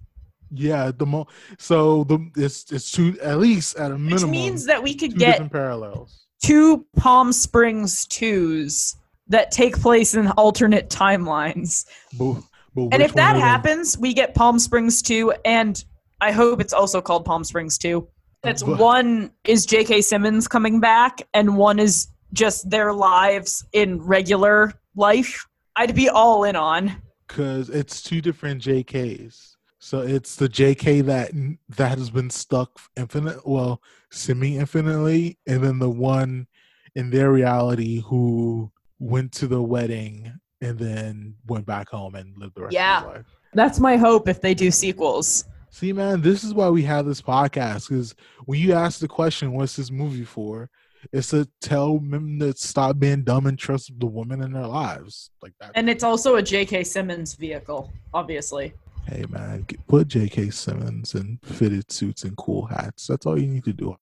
[0.52, 1.28] Yeah, the mo
[1.58, 4.32] so the it's it's two at least at a Which minimum.
[4.32, 6.26] means that we could two get parallels.
[6.42, 8.96] two Palm Springs twos
[9.28, 11.86] that take place in alternate timelines.
[12.18, 12.36] But,
[12.74, 15.84] but And if that one of them- happens, we get Palm Springs 2, and
[16.22, 18.08] I hope it's also called Palm Springs 2.
[18.42, 20.02] That's But- one is J.K.
[20.02, 25.46] Simmons coming back, and one is just their lives in regular life.
[25.76, 27.02] I'd be all in on.
[27.28, 29.57] because it's two different JKs.
[29.88, 31.32] So it's the JK that
[31.78, 33.82] that has been stuck infinite, well,
[34.12, 36.48] semi infinitely, and then the one
[36.96, 38.70] in their reality who
[39.00, 42.98] went to the wedding and then went back home and lived the rest Yeah.
[42.98, 43.26] of his life.
[43.54, 45.46] That's my hope if they do sequels.
[45.70, 47.88] See, man, this is why we have this podcast.
[47.88, 48.14] Because
[48.44, 50.70] when you ask the question, "What's this movie for?"
[51.14, 55.32] It's to tell men to stop being dumb and trust the women in their lives.
[55.42, 55.72] Like that.
[55.76, 56.84] And it's also a J.K.
[56.84, 58.74] Simmons vehicle, obviously.
[59.10, 60.50] Hey man, put J.K.
[60.50, 63.08] Simmons in fitted suits and cool hats.
[63.08, 63.96] That's all you need to do.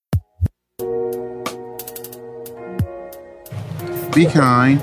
[4.12, 4.82] Be kind,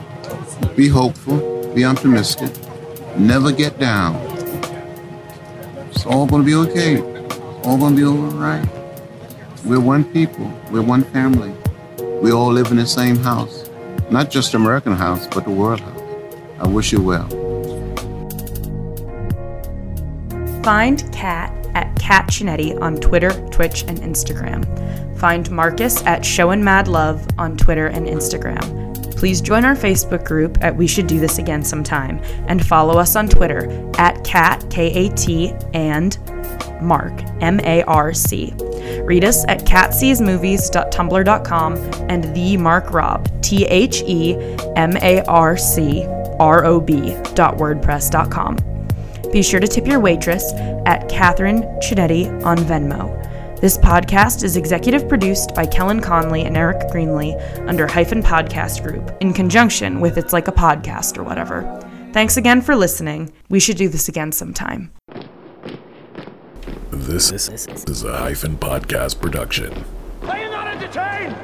[0.77, 2.53] be hopeful, be optimistic,
[3.17, 4.15] never get down.
[5.89, 7.01] It's all gonna be okay.
[7.65, 8.65] All gonna be all right.
[9.65, 11.53] We're one people, we're one family.
[12.21, 13.69] We all live in the same house.
[14.09, 16.01] Not just American house, but the world house.
[16.59, 17.42] I wish you well.
[20.63, 24.65] Find Kat at Kat Chinetti on Twitter, Twitch, and Instagram.
[25.17, 28.93] Find Marcus at Show and Mad Love on Twitter and Instagram.
[29.17, 33.15] Please join our Facebook group at We Should Do This Again Sometime and follow us
[33.15, 36.17] on Twitter at Kat, K A T, and
[36.81, 38.53] Marc, M A R C.
[39.03, 41.73] Read us at catseesmovies.tumblr.com
[42.09, 44.35] and the Marc Rob, T H E
[44.75, 46.03] M A R C
[46.39, 48.72] R O B dot wordpress.com.
[49.33, 50.53] Be sure to tip your waitress
[50.85, 53.59] at Catherine Chinetti on Venmo.
[53.59, 57.35] This podcast is executive produced by Kellen Conley and Eric Greenlee
[57.67, 61.63] under Hyphen Podcast Group in conjunction with It's Like a Podcast or whatever.
[62.13, 63.33] Thanks again for listening.
[63.49, 64.91] We should do this again sometime.
[66.91, 69.83] This is a hyphen podcast production.
[70.21, 71.35] Are you not entertained?